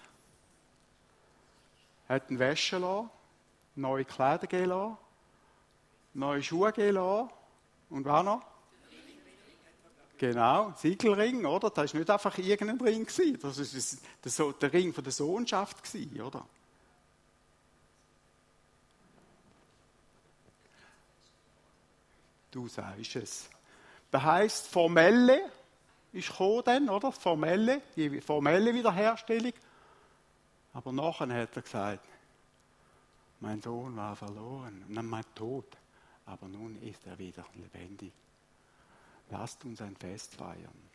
[2.08, 3.10] Hat ihn waschen lassen,
[3.74, 4.98] neue Kleider gehen lassen,
[6.14, 7.30] neue Schuhe gehen lassen
[7.90, 8.42] und was noch?
[10.18, 11.68] Genau, Siegelring, oder?
[11.70, 13.04] Das war nicht einfach irgendein Ring.
[13.04, 15.78] Das war der Ring der Sohnschaft,
[16.20, 16.46] oder?
[22.52, 23.48] Du sagst es.
[24.12, 25.50] Das heisst, formelle
[26.12, 27.10] ist gekommen oder?
[27.12, 29.54] Formelle, die formelle Wiederherstellung.
[30.74, 32.06] Aber nachher hat er gesagt,
[33.40, 35.64] mein Sohn war verloren, nein, mein Tod.
[36.26, 38.12] Aber nun ist er wieder lebendig.
[39.30, 40.90] Lasst uns ein Fest feiern.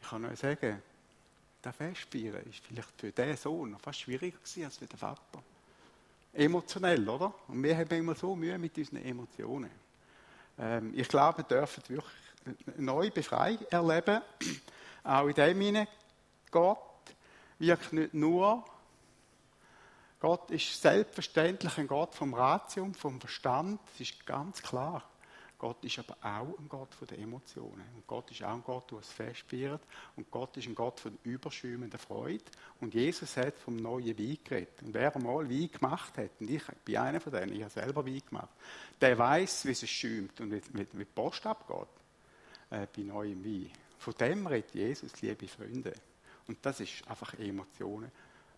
[0.00, 0.82] Ich kann euch sagen,
[1.60, 5.42] das Festfeiern ist vielleicht für den Sohn fast schwieriger gewesen als für den Vater.
[6.32, 7.34] Emotionell, oder?
[7.48, 9.87] Und wir haben immer so Mühe mit unseren Emotionen.
[10.58, 14.22] Ähm, ich glaube, wir dürfen wirklich neue Befreiung erleben.
[15.04, 15.88] Auch in dem Sinne,
[16.50, 16.78] Gott
[17.58, 18.64] wirkt nicht nur,
[20.20, 25.02] Gott ist selbstverständlich ein Gott vom Ratium, vom Verstand, das ist ganz klar.
[25.58, 27.84] Gott ist aber auch ein Gott der Emotionen.
[27.96, 29.82] Und Gott ist auch ein Gott, der es festfeiert.
[30.14, 32.44] Und Gott ist ein Gott von überschäumender Freude.
[32.80, 34.80] Und Jesus hat vom neuen Wein geredet.
[34.82, 38.06] Und wer einmal Wein gemacht hat, und ich bin einer von denen, ich habe selber
[38.06, 38.50] Wein gemacht,
[39.00, 41.88] der weiß, wie es schäumt und wie, die Post abgeht
[42.70, 43.70] äh, bei neuem Wein.
[43.98, 45.92] Von dem redet Jesus, liebe Freunde.
[46.46, 48.12] Und das ist einfach Emotionen.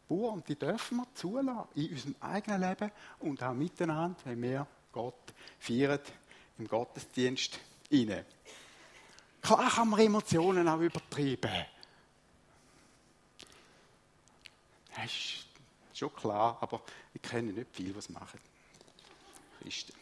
[0.07, 2.91] Und die dürfen wir zulassen in unserem eigenen Leben
[3.21, 6.01] und auch miteinander, wenn wir Gott feiern
[6.59, 7.59] im Gottesdienst
[7.91, 8.25] rein.
[9.43, 11.67] Klar kann man Emotionen auch übertreiben.
[14.95, 15.47] Das ist
[15.95, 16.83] schon klar, aber
[17.15, 18.39] ich kenne nicht viel, was machen.
[19.63, 19.95] Christen.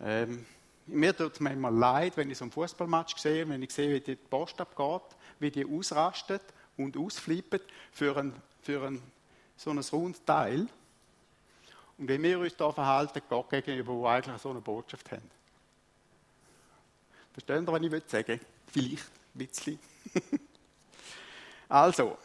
[0.00, 0.46] Ähm,
[0.86, 4.00] mir tut es manchmal leid, wenn ich so einen Fußballmatch sehe, wenn ich sehe, wie
[4.00, 6.42] die Post abgeht, wie die ausrastet
[6.76, 7.60] und ausflippen
[7.92, 9.02] für ein, für ein,
[9.56, 10.66] so ein rundes Teil.
[12.00, 15.30] Und wie wir uns da verhalten, Gott gegenüber, wo eigentlich so eine Botschaft haben.
[17.34, 18.40] Verstehen Sie, was ich sagen will?
[18.72, 19.78] Vielleicht ein bisschen.
[21.68, 22.16] also,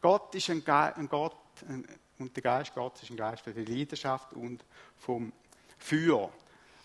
[0.00, 1.36] Gott ist ein, Ge ein Gott,
[1.68, 1.86] ein,
[2.18, 4.64] und der Geist Gottes ist ein Geist für die Leidenschaft und
[4.98, 5.32] vom
[5.78, 6.28] Feuer.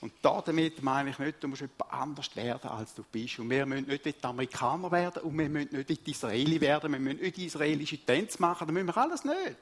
[0.02, 3.40] Und damit meine ich nicht, du musst jemand anders werden, als du bist.
[3.40, 7.00] Und wir müssen nicht die Amerikaner werden und wir müssen nicht die Israeli werden, wir
[7.00, 9.58] müssen nicht israelische Tänze machen, das müssen wir alles nicht.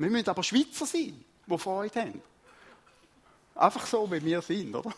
[0.00, 2.22] Wir müssen aber Schweizer sein, die Freude haben.
[3.54, 4.94] Einfach so, wie wir sind, oder?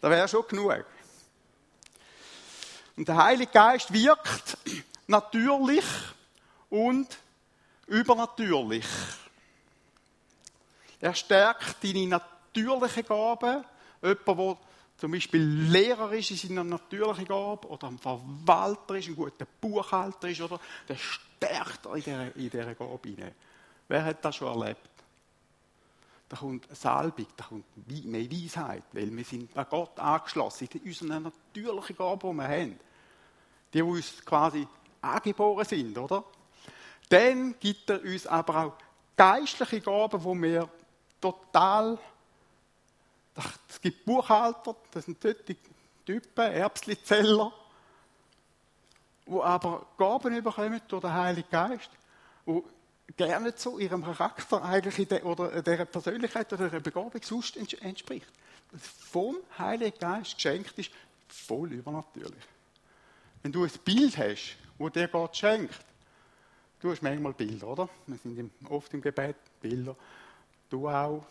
[0.00, 0.84] Das wäre schon genug.
[2.96, 4.58] Und der Heilige Geist wirkt
[5.06, 5.84] natürlich
[6.70, 7.06] und
[7.86, 8.86] übernatürlich.
[11.00, 13.64] Er stärkt deine natürlichen Gaben.
[14.02, 14.58] Jemand, der
[14.96, 20.28] zum Beispiel Lehrer ist in seiner natürlichen Gabe oder ein Verwalter ist, ein guter Buchhalter
[20.28, 20.58] ist, oder
[20.88, 23.34] der stärkt dieser, in dieser Gabe hinein.
[23.90, 24.88] Wer hat das schon erlebt?
[26.28, 27.64] Da kommt Salbung, da kommt
[28.04, 32.80] mehr Weisheit, weil wir sind an Gott angeschlossen, in unserer natürlichen Gabe, die wir haben.
[33.74, 34.64] Die, die uns quasi
[35.02, 36.22] angeboren sind, oder?
[37.08, 38.72] Dann gibt er uns aber auch
[39.16, 40.68] geistliche Gaben, wo wir
[41.20, 41.98] total.
[43.68, 45.56] Es gibt Buchhalter, das sind solche
[46.06, 47.52] Typen, Erbslizeller,
[49.26, 51.90] die aber Gaben bekommen durch den Heiligen Geist,
[52.46, 52.62] die
[53.16, 58.28] gerne zu ihrem Charakter eigentlich de, oder der Persönlichkeit oder der Begabung sonst entspricht.
[59.10, 60.90] Vom Heiligen Geist geschenkt ist,
[61.28, 62.44] voll übernatürlich.
[63.42, 65.80] Wenn du ein Bild hast, wo dir Gott schenkt,
[66.80, 67.88] du hast manchmal Bilder, oder?
[68.06, 69.96] Wir sind oft im Gebet Bilder.
[70.68, 71.24] Du auch.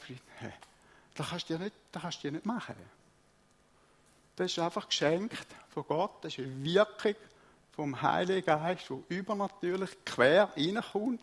[1.16, 2.76] Das kannst du dir nicht, das kannst du dir nicht machen.
[4.36, 6.24] Das ist einfach geschenkt von Gott.
[6.24, 7.16] Das ist eine Wirkung
[7.72, 11.22] vom Heiligen Geist, wo übernatürlich quer reinkommt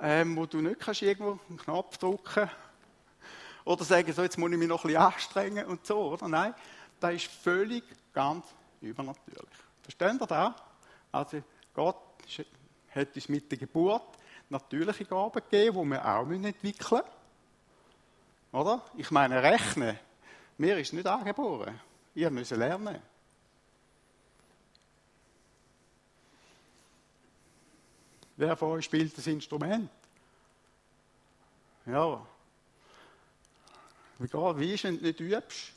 [0.00, 2.50] ähm, wo du nicht kannst irgendwo einen Knopf drücken
[3.64, 6.28] oder sagen, so, jetzt muss ich mich noch ein bisschen anstrengen und so, oder?
[6.28, 6.54] Nein,
[7.00, 8.46] das ist völlig ganz
[8.80, 9.58] übernatürlich.
[9.82, 10.52] Versteht ihr das?
[11.12, 11.42] Also
[11.74, 11.96] Gott
[12.94, 14.16] hat uns mit der Geburt
[14.48, 17.02] natürliche Gaben gegeben, die wir auch entwickeln müssen.
[18.52, 18.82] Oder?
[18.96, 19.98] Ich meine, rechnen.
[20.58, 21.78] Mir ist nicht angeboren.
[22.14, 23.02] Ihr müsst lernen.
[28.36, 29.90] Wer von euch spielt das Instrument?
[31.86, 32.26] Ja.
[34.18, 35.72] Wie, geht, wie ist, wenn nicht übst?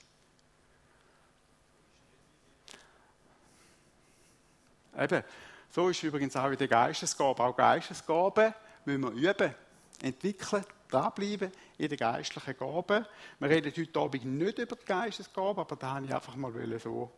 [4.98, 5.24] Eben,
[5.72, 7.44] so ist übrigens auch in der Geistesgabe.
[7.44, 8.54] Auch Geistesgaben
[8.84, 9.56] müssen wir üben,
[10.02, 13.08] entwickeln, dranbleiben in der geistlichen Gabe.
[13.40, 17.12] Wir reden heute Abend nicht über die Geistesgabe, aber da wollte ich einfach mal so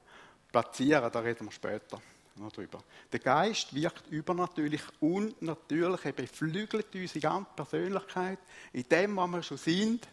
[0.51, 1.99] platzieren, da reden wir später
[2.35, 2.83] noch drüber.
[3.11, 8.39] Der Geist wirkt übernatürlich und natürlich, er beflügelt unsere ganze Persönlichkeit
[8.73, 10.07] in dem, was wir schon sind,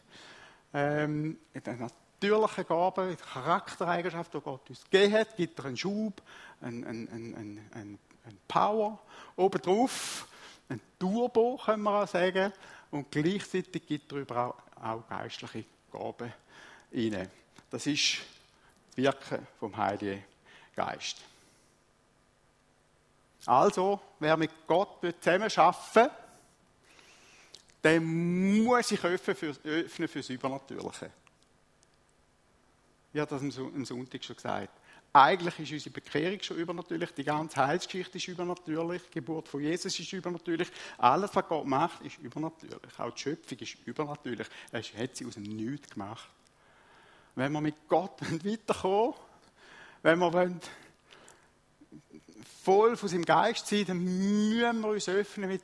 [0.74, 5.66] ähm, in den natürlichen Gaben, in der Charaktereigenschaft, die Gott uns gegeben hat, gibt er
[5.66, 6.20] einen Schub,
[6.60, 7.98] einen, einen, einen, einen,
[8.46, 8.98] Power
[9.36, 10.28] obendrauf,
[10.68, 12.52] ein Turbo, können wir auch sagen,
[12.90, 16.32] und gleichzeitig gibt er auch, auch geistliche Gaben.
[17.70, 20.22] Das ist das Wirken vom Heiligen
[20.74, 21.18] Geist.
[23.47, 26.11] Also, wer mit Gott zusammenarbeiten will,
[27.82, 31.11] der muss sich öffnen für, öffnen für das Übernatürliche.
[33.12, 34.70] Ich habe das am Sonntag schon gesagt.
[35.12, 39.99] Eigentlich ist unsere Bekehrung schon übernatürlich, die ganze Heilsgeschichte ist übernatürlich, die Geburt von Jesus
[39.99, 40.68] ist übernatürlich,
[40.99, 42.99] alles, was Gott macht, ist übernatürlich.
[42.99, 44.47] Auch die Schöpfung ist übernatürlich.
[44.70, 46.28] Er hat sie aus dem Nichts gemacht.
[47.34, 49.14] Wenn wir mit Gott weiterkommen
[50.03, 50.32] wenn wir
[52.68, 55.62] voll von seinem Geist sein, dann müssen wir uns öffnen mit,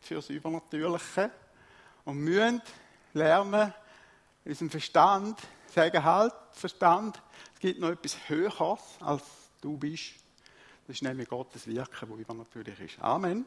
[0.00, 1.30] für das Übernatürliche
[2.04, 2.60] und müssen
[3.14, 3.72] lernen,
[4.44, 5.38] in unserem Verstand,
[5.72, 7.22] sagen halt, Verstand,
[7.54, 9.22] es gibt noch etwas Höheres, als
[9.60, 10.14] du bist.
[10.88, 13.00] Das ist nämlich Gottes Wirken, das übernatürlich ist.
[13.00, 13.46] Amen.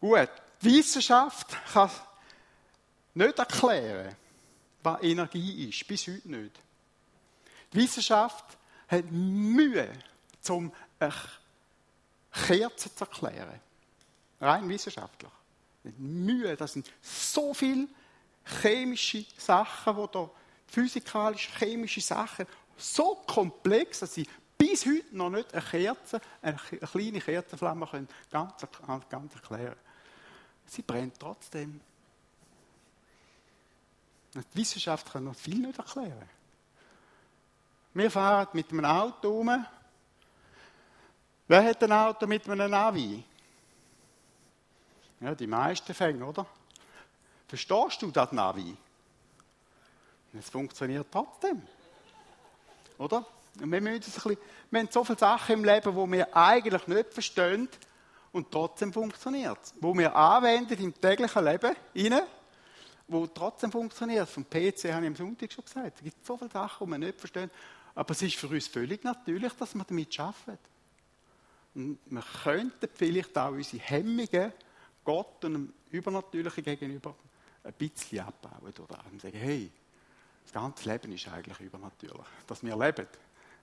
[0.00, 0.30] Gut,
[0.60, 1.90] die Wissenschaft kann
[3.14, 4.14] nicht erklären,
[4.84, 6.60] was Energie ist, bis heute nicht.
[7.72, 8.44] Die Wissenschaft
[8.86, 9.88] hat Mühe,
[10.48, 10.72] um
[11.02, 13.60] eine Kerze zu erklären.
[14.40, 15.30] Rein wissenschaftlich.
[15.98, 17.88] Mühe, das sind so viele
[18.62, 20.30] chemische Sachen, die da,
[20.66, 22.46] physikalisch chemische Sachen,
[22.76, 24.26] so komplex, dass sie
[24.56, 28.54] bis heute noch nicht eine Kerze, eine kleine Kerzenflamme können ganz,
[29.08, 29.76] ganz erklären
[30.66, 31.80] Sie brennt trotzdem.
[34.34, 36.28] Die Wissenschaft kann noch viel nicht erklären.
[37.92, 39.66] Wir fahren mit einem Auto um,
[41.52, 43.22] Wer hat ein Auto mit einem Navi?
[45.20, 46.46] Ja, die meisten fängen, oder?
[47.46, 48.74] Verstehst du das Navi?
[50.32, 51.60] Es funktioniert trotzdem.
[52.96, 53.26] Oder?
[53.60, 54.38] Und wir, müssen bisschen,
[54.70, 57.68] wir haben so viele Sachen im Leben, die wir eigentlich nicht verstehen
[58.32, 59.60] und trotzdem funktioniert.
[59.78, 62.22] Wo wir anwenden im täglichen Leben, rein,
[63.08, 64.26] wo trotzdem funktioniert.
[64.26, 65.98] Vom PC habe ich am Sonntag schon gesagt.
[65.98, 67.50] Es gibt so viele Sachen, die wir nicht verstehen.
[67.94, 70.71] Aber es ist für uns völlig natürlich, dass wir damit arbeiten.
[71.74, 74.52] Und wir könnten vielleicht auch unsere Hemmungen
[75.04, 77.14] Gott und dem Übernatürlichen gegenüber
[77.64, 78.72] ein bisschen abbauen.
[78.78, 79.70] Oder sagen, hey,
[80.42, 82.26] das ganze Leben ist eigentlich übernatürlich.
[82.46, 83.06] Dass wir leben,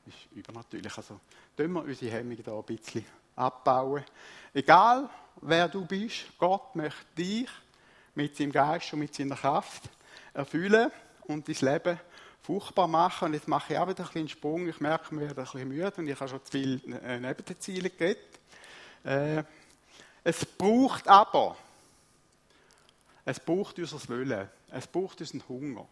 [0.05, 0.97] ist übernatürlich.
[0.97, 1.19] Also
[1.55, 3.05] tun wir unsere Hemmungen da ein bisschen
[3.35, 4.03] abbauen.
[4.53, 5.09] Egal,
[5.41, 7.49] wer du bist, Gott möchte dich
[8.15, 9.89] mit seinem Geist und mit seiner Kraft
[10.33, 10.91] erfüllen
[11.27, 11.99] und dein Leben
[12.41, 13.25] furchtbar machen.
[13.25, 14.67] Und jetzt mache ich auch wieder ein bisschen einen Sprung.
[14.67, 17.45] Ich merke, mir werde ein bisschen müde und ich habe schon zu viel äh, neben
[17.45, 18.39] den Zielen geredet.
[19.03, 19.43] Äh,
[20.23, 21.55] es braucht aber,
[23.25, 25.87] es braucht unser Willen, es braucht unseren Hunger.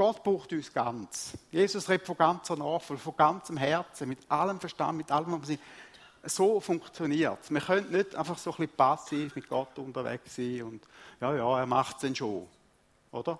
[0.00, 1.36] Gott braucht uns ganz.
[1.50, 5.46] Jesus redet von ganzer Nachfolge, von ganzem Herzen, mit allem Verstand, mit allem, was wir
[5.46, 5.60] sind.
[6.22, 7.50] So funktioniert es.
[7.50, 10.82] Wir können nicht einfach so ein bisschen passiv mit Gott unterwegs sein und
[11.20, 12.46] ja, ja, er macht es dann schon.
[13.10, 13.38] Oder?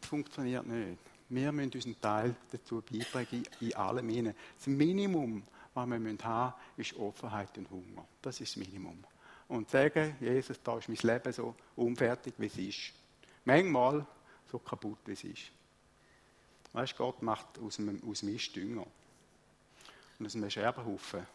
[0.00, 0.98] Das funktioniert nicht.
[1.28, 4.34] Wir müssen unseren Teil dazu beitragen, in allem hinein.
[4.56, 5.42] Das Minimum,
[5.74, 8.06] was wir haben müssen ist Offenheit und Hunger.
[8.22, 9.02] Das ist das Minimum.
[9.48, 12.92] Und sagen, Jesus, da ist mein Leben so unfertig, wie es ist.
[13.44, 14.06] Manchmal
[14.50, 15.50] so kaputt, wie es ist.
[16.72, 18.86] Weißt du, Gott macht aus, aus Mist Dünger.
[20.18, 21.26] Und aus einem Scherbenhaufen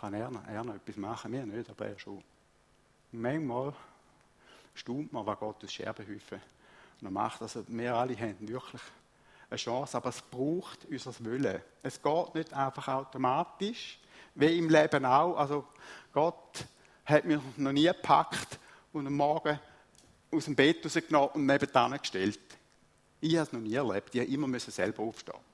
[0.00, 1.32] kann er, er noch etwas machen.
[1.32, 2.22] Wir nicht, aber er schon.
[3.12, 3.74] Manchmal
[4.74, 6.40] staunt man, was Gott aus Scherbenhaufen
[7.00, 7.42] noch macht.
[7.42, 8.80] Also wir alle haben wirklich
[9.50, 11.60] eine Chance, aber es braucht unser Willen.
[11.82, 13.98] Es geht nicht einfach automatisch,
[14.34, 15.36] wie im Leben auch.
[15.36, 15.66] Also
[16.12, 16.64] Gott
[17.04, 18.58] hat mich noch nie gepackt
[18.92, 19.58] und am Morgen
[20.30, 22.38] aus dem Bett rausgenommen und nebenan gestellt.
[23.20, 24.14] Ich habe es noch nie erlebt.
[24.14, 25.49] Ich immer müssen selber aufstehen.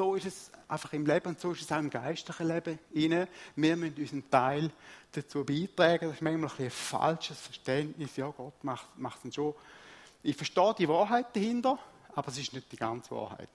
[0.00, 2.78] So ist es einfach im Leben und so ist es auch im geistlichen Leben.
[2.90, 3.28] Wir
[3.76, 4.70] müssen unseren Teil
[5.12, 6.06] dazu beitragen.
[6.06, 8.16] Das ist manchmal ein, ein falsches Verständnis.
[8.16, 9.54] Ja, Gott macht, macht es schon.
[10.22, 11.78] Ich verstehe die Wahrheit dahinter,
[12.14, 13.50] aber es ist nicht die ganze Wahrheit.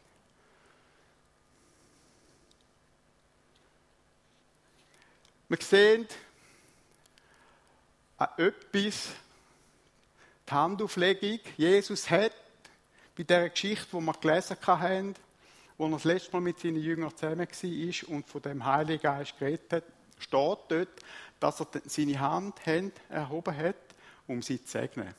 [5.49, 6.07] Wir sehen,
[8.19, 9.09] an etwas,
[10.47, 11.39] die Handauflegung.
[11.57, 12.33] Jesus hat
[13.17, 15.15] bei der Geschichte, die wir gelesen haben,
[15.77, 19.37] wo er das letzte Mal mit seinen Jüngern zusammen war und von dem Heiligen Geist
[19.37, 19.83] geredet hat,
[20.17, 20.89] steht dort,
[21.39, 22.55] dass er seine Hand
[23.09, 23.75] erhoben hat,
[24.27, 25.13] um sie zu segnen.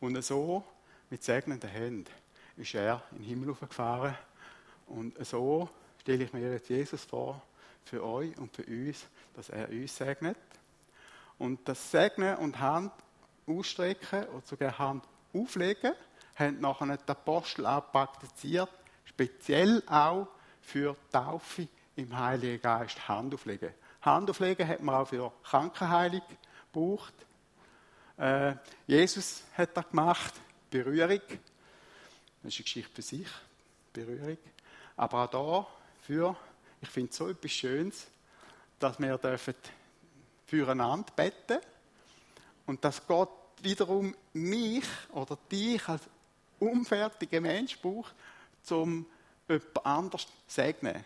[0.00, 0.64] Und so,
[1.10, 2.10] mit segnenden Händen,
[2.56, 4.16] ist er in den Himmel gefahren.
[4.86, 5.68] Und so
[6.00, 7.42] stelle ich mir jetzt Jesus vor,
[7.84, 10.36] für euch und für uns, dass er uns segnet
[11.38, 12.92] und das Segnen und Hand
[13.46, 15.92] ausstrecken oder sogar Hand auflegen,
[16.34, 18.68] haben nachher die Apostel auch praktiziert,
[19.08, 20.28] speziell auch
[20.60, 23.72] für Taufe im Heiligen Geist Hand auflegen.
[24.02, 26.22] Hand auflegen hat man auch für Krankenheilung
[26.72, 27.14] gebraucht.
[28.16, 28.54] Äh,
[28.86, 30.34] Jesus hat das gemacht,
[30.70, 31.20] Berührung.
[32.42, 33.28] Das ist eine Geschichte für sich,
[33.92, 34.38] Berührung.
[34.96, 35.66] Aber auch da
[36.02, 36.36] für,
[36.80, 38.06] ich finde es so etwas Schönes,
[38.78, 39.54] dass wir dürfen
[40.46, 41.58] füreinander beten
[42.66, 43.30] und dass Gott
[43.62, 46.02] wiederum mich oder dich als
[46.60, 48.14] unfertiger Mensch braucht,
[48.70, 49.06] um
[49.48, 51.04] jemand anders segnen.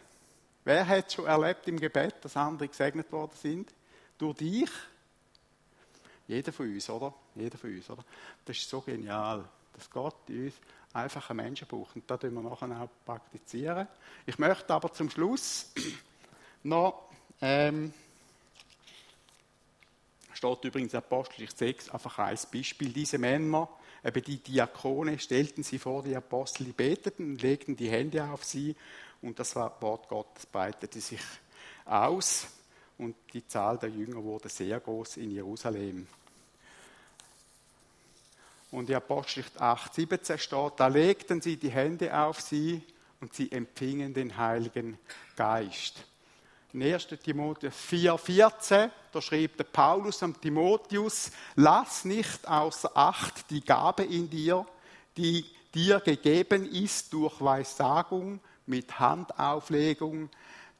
[0.64, 3.72] Wer hat schon erlebt im Gebet, dass andere gesegnet worden sind?
[4.18, 4.70] Durch dich?
[6.28, 7.12] Jeder von uns, oder?
[7.34, 8.04] Jeder von uns, oder?
[8.44, 10.54] Das ist so genial, dass Gott uns
[10.92, 11.96] einfach einen Menschen braucht.
[11.96, 13.88] Und das tun wir nachher auch praktizieren.
[14.26, 15.72] Ich möchte aber zum Schluss
[16.62, 17.08] noch
[17.40, 17.92] ähm,
[20.32, 22.92] steht übrigens Apostelgeschichte 6, einfach ein Beispiel.
[22.92, 23.68] Diese Männer,
[24.04, 28.44] eben die Diakone, stellten sie vor die Apostel, die beteten und legten die Hände auf
[28.44, 28.74] sie
[29.20, 31.20] und das Wort Gottes breitete sich
[31.84, 32.46] aus
[32.98, 36.06] und die Zahl der Jünger wurde sehr groß in Jerusalem.
[38.70, 42.82] Und in Apostelgeschichte 8, 17 steht, da legten sie die Hände auf sie
[43.20, 44.98] und sie empfingen den Heiligen
[45.36, 46.04] Geist.
[46.74, 47.06] In 1.
[47.22, 54.30] Timotheus 4,14, da schrieb der Paulus am Timotheus, lass nicht außer Acht die Gabe in
[54.30, 54.64] dir,
[55.14, 55.44] die
[55.74, 60.30] dir gegeben ist durch Weissagung mit Handauflegung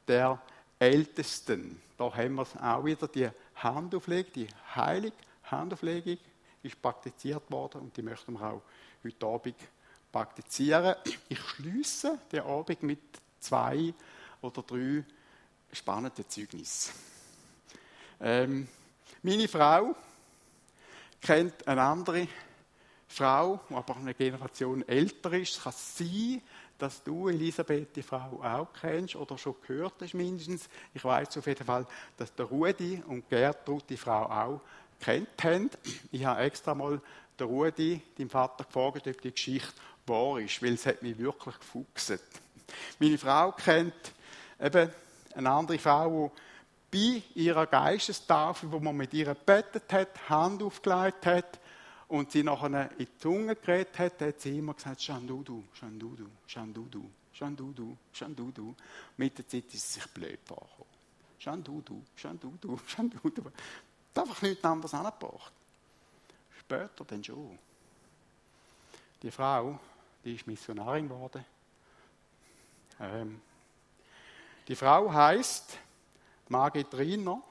[0.07, 0.41] der
[0.79, 1.79] Ältesten.
[1.95, 6.17] Da haben wir auch wieder die Handauflegung, die heilige Handauflegung
[6.63, 8.61] ist praktiziert worden und die möchten wir auch
[9.03, 9.55] heute Abend
[10.11, 10.95] praktizieren.
[11.29, 12.99] Ich schließe den Abend mit
[13.39, 13.93] zwei
[14.41, 15.03] oder drei
[15.73, 16.91] spannende Zeugnis.
[18.21, 18.67] Ähm,
[19.21, 19.95] meine Frau
[21.21, 22.27] kennt eine andere
[23.07, 25.57] Frau, die aber eine Generation älter ist.
[25.57, 26.41] Es kann sein,
[26.77, 30.67] dass du, Elisabeth, die Frau auch kennst oder schon gehört hast mindestens.
[30.93, 31.85] Ich weiß auf jeden Fall,
[32.17, 34.61] dass der Rudi und Gertrud die Frau auch
[34.99, 35.69] kennt haben.
[36.11, 36.99] Ich habe extra mal
[37.37, 39.73] der Rudi, deinem Vater, gefragt, ob die Geschichte
[40.05, 42.21] wahr ist, weil es hat mich wirklich gefuchset.
[42.99, 43.93] Meine Frau kennt
[44.59, 44.89] eben
[45.35, 46.31] eine andere Frau,
[46.93, 51.59] die bei ihrer Geistestafel, wo man mit ihr gebetet hat, Hand aufgelegt hat
[52.07, 57.09] und sie nachher in die Zunge geredet hat, hat sie immer gesagt, Shandudu, Shandudu, Shandudu,
[57.33, 58.75] Shandudu, Shandudu.
[59.17, 60.93] Mit der Zeit ist sie sich blöd vorgekommen.
[61.39, 63.43] Shandudu, Shandudu, Shandudu.
[64.13, 65.51] Das hat einfach nichts anderes angebracht.
[66.59, 67.57] später dann schon.
[69.23, 69.79] Die Frau,
[70.23, 71.43] die ist Missionarin geworden.
[72.99, 73.41] Ähm,
[74.67, 75.77] die Frau heißt
[76.47, 77.41] Margit Riener.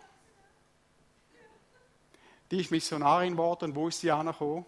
[2.51, 3.75] Die ist Missionarin geworden.
[3.75, 4.67] Wo ist sie angekommen?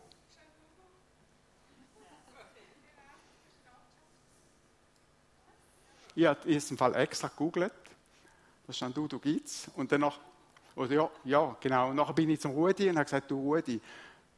[6.17, 7.73] Ich habe in diesem Fall extra gegoogelt.
[8.67, 9.71] Da stand du, du gibt's.
[9.77, 10.21] Und dann noch,
[10.77, 11.91] oder ja, ja, genau.
[11.91, 13.81] Und nachher bin ich zum Rudi und habe gesagt, du Rudi,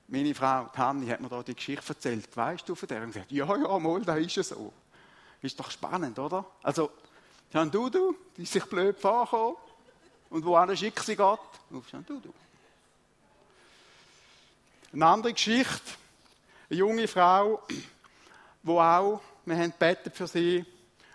[0.08, 2.34] meine Frau Tanni hat mir da die Geschichte erzählt.
[2.36, 3.02] Weißt du von der?
[3.02, 4.72] Und gesagt, ja, ja, mal, da ist es so.
[5.42, 6.44] Ist doch spannend, oder?
[6.62, 6.90] Also,
[7.52, 7.70] Jean
[8.36, 9.56] die sich blöd vorgekommen.
[10.30, 11.40] Und wohin schickt sie Gott?
[11.72, 12.04] Auf Jean.
[14.92, 15.92] Eine andere Geschichte.
[16.68, 17.82] Eine junge Frau, die
[18.68, 20.64] auch, wir haben gebetet für sie,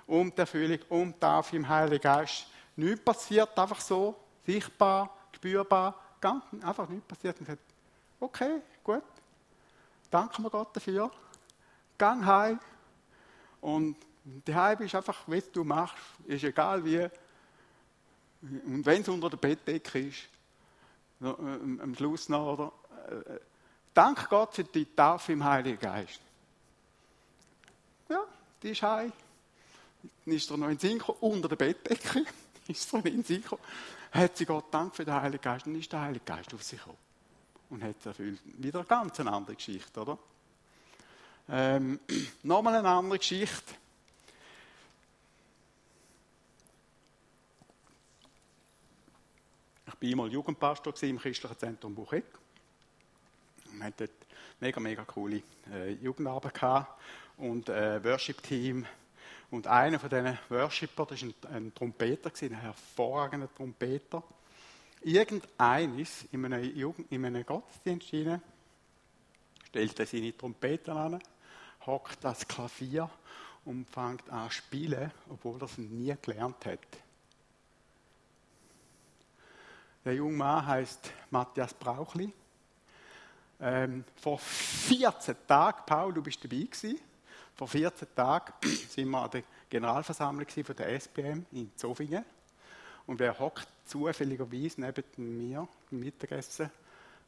[0.08, 2.48] um die Erfüllung, um die Taufe im Heiligen Geist.
[2.78, 4.16] Nichts passiert, einfach so,
[4.46, 7.38] sichtbar, spürbar, ganz, einfach nichts passiert.
[7.40, 7.64] Und gesagt,
[8.20, 9.04] okay, gut,
[10.10, 11.12] danken wir Gott dafür.
[11.98, 12.60] Gang heim.
[13.60, 17.08] Und daheim ist einfach, was du machst, ist egal wie.
[18.42, 20.28] Und wenn es unter der Bettdecke ist,
[21.22, 22.72] äh, am Schluss noch, oder?
[23.10, 23.40] Äh,
[23.94, 26.20] dank Gott für die Taufe im Heiligen Geist.
[28.10, 28.24] Ja,
[28.62, 29.12] die ist heim.
[30.26, 32.26] Dann ist er noch in Sinn unter der Bettdecke.
[32.68, 33.44] ist er in Sinn
[34.12, 35.68] Hat sie Gott Dank für den Heiligen Geist.
[35.68, 36.98] Dann ist der Heilige Geist auf sich gekommen.
[37.70, 38.40] Und hat erfüllt.
[38.44, 40.18] Wieder eine ganz andere Geschichte, oder?
[41.50, 42.00] Ähm,
[42.44, 43.76] Nochmal eine andere Geschichte.
[50.02, 52.26] War einmal Jugendpastor im christlichen Zentrum Bucheck.
[53.72, 54.12] Wir hatten dort
[54.60, 56.88] mega, mega coole äh, Jugendarbeit
[57.38, 58.84] und äh, Worship-Team
[59.52, 64.24] und einer von diesen Worshipper, das war ein, ein Trompeter, ein hervorragender Trompeter.
[65.04, 68.42] Irgendeines in einem, Jugend, in einem Gottesdienst hinein,
[69.68, 71.20] stellt er seine Trompete an,
[71.86, 73.08] hockt das Klavier
[73.66, 76.80] und fängt an zu spielen, obwohl er es nie gelernt hat.
[80.04, 82.34] Der junge Mann heißt Matthias Brauchli.
[83.60, 87.00] Ähm, vor 14 Tagen, Paul, du bist dabei gewesen,
[87.56, 88.52] vor 14 Tagen
[88.90, 92.26] sind wir an der Generalversammlung von der SPM in Zofingen.
[93.06, 96.72] Und wer hockt zufälligerweise neben mir im Mittagessen?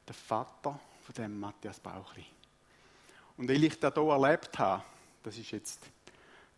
[0.07, 2.25] Der Vater von dem Matthias Bauchli.
[3.37, 4.83] Und weil ich das hier erlebt habe,
[5.21, 5.79] das ist jetzt,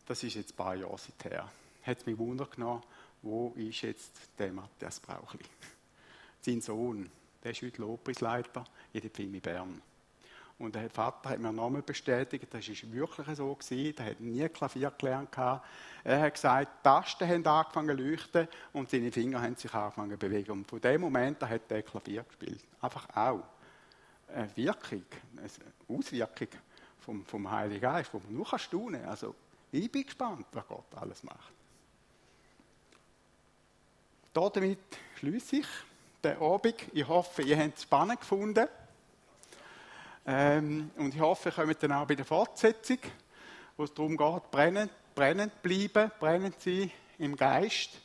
[0.06, 1.52] das ist jetzt ein paar Jahre her,
[1.84, 2.84] hat es mich Wunder genommen,
[3.22, 5.44] wo ist jetzt der Matthias Bauchli?
[6.46, 7.10] Sein Sohn,
[7.44, 9.82] der ist heute Lobpreisleiter in der Pfimi Bern.
[10.60, 13.96] Und der Vater hat mir nochmal bestätigt, das ist wirklich so gewesen.
[13.96, 15.36] Der hat nie Klavier gelernt.
[16.04, 20.12] Er hat gesagt, die Tasten haben angefangen zu leuchten und seine Finger haben sich angefangen
[20.12, 20.52] zu bewegen.
[20.52, 22.64] Und von dem Moment an hat er Klavier gespielt.
[22.80, 23.44] Einfach auch.
[24.28, 25.04] Eine Wirkung,
[25.38, 26.50] eine Auswirkung
[27.00, 29.10] vom, vom Heiligen Geist, wo man nur staunen kann.
[29.10, 29.34] Also,
[29.72, 31.54] ich bin gespannt, was Gott alles macht.
[34.32, 34.78] Damit
[35.16, 35.68] schließe ich
[36.26, 36.76] den Abend.
[36.94, 38.68] Ich hoffe, ihr habt es spannend gefunden.
[40.26, 42.98] Ähm, und ich hoffe, ihr kommt dann auch bei der Fortsetzung,
[43.78, 48.02] wo es darum geht, brennend, brennend bleiben, brennend sein im Geist.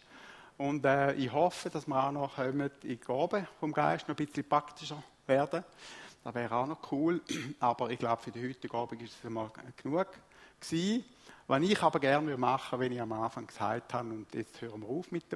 [0.58, 4.26] Und äh, ich hoffe, dass wir auch noch in die Gabe vom Geist noch ein
[4.26, 5.64] bisschen praktischer werden.
[6.22, 7.22] Das wäre auch noch cool.
[7.60, 9.50] Aber ich glaube, für die heutige Abend ist es einmal
[9.82, 10.08] genug
[10.60, 11.04] gewesen.
[11.46, 14.82] Was ich aber gerne machen würde, wenn ich am Anfang gesagt habe, und jetzt hören
[14.82, 15.24] wir auf mit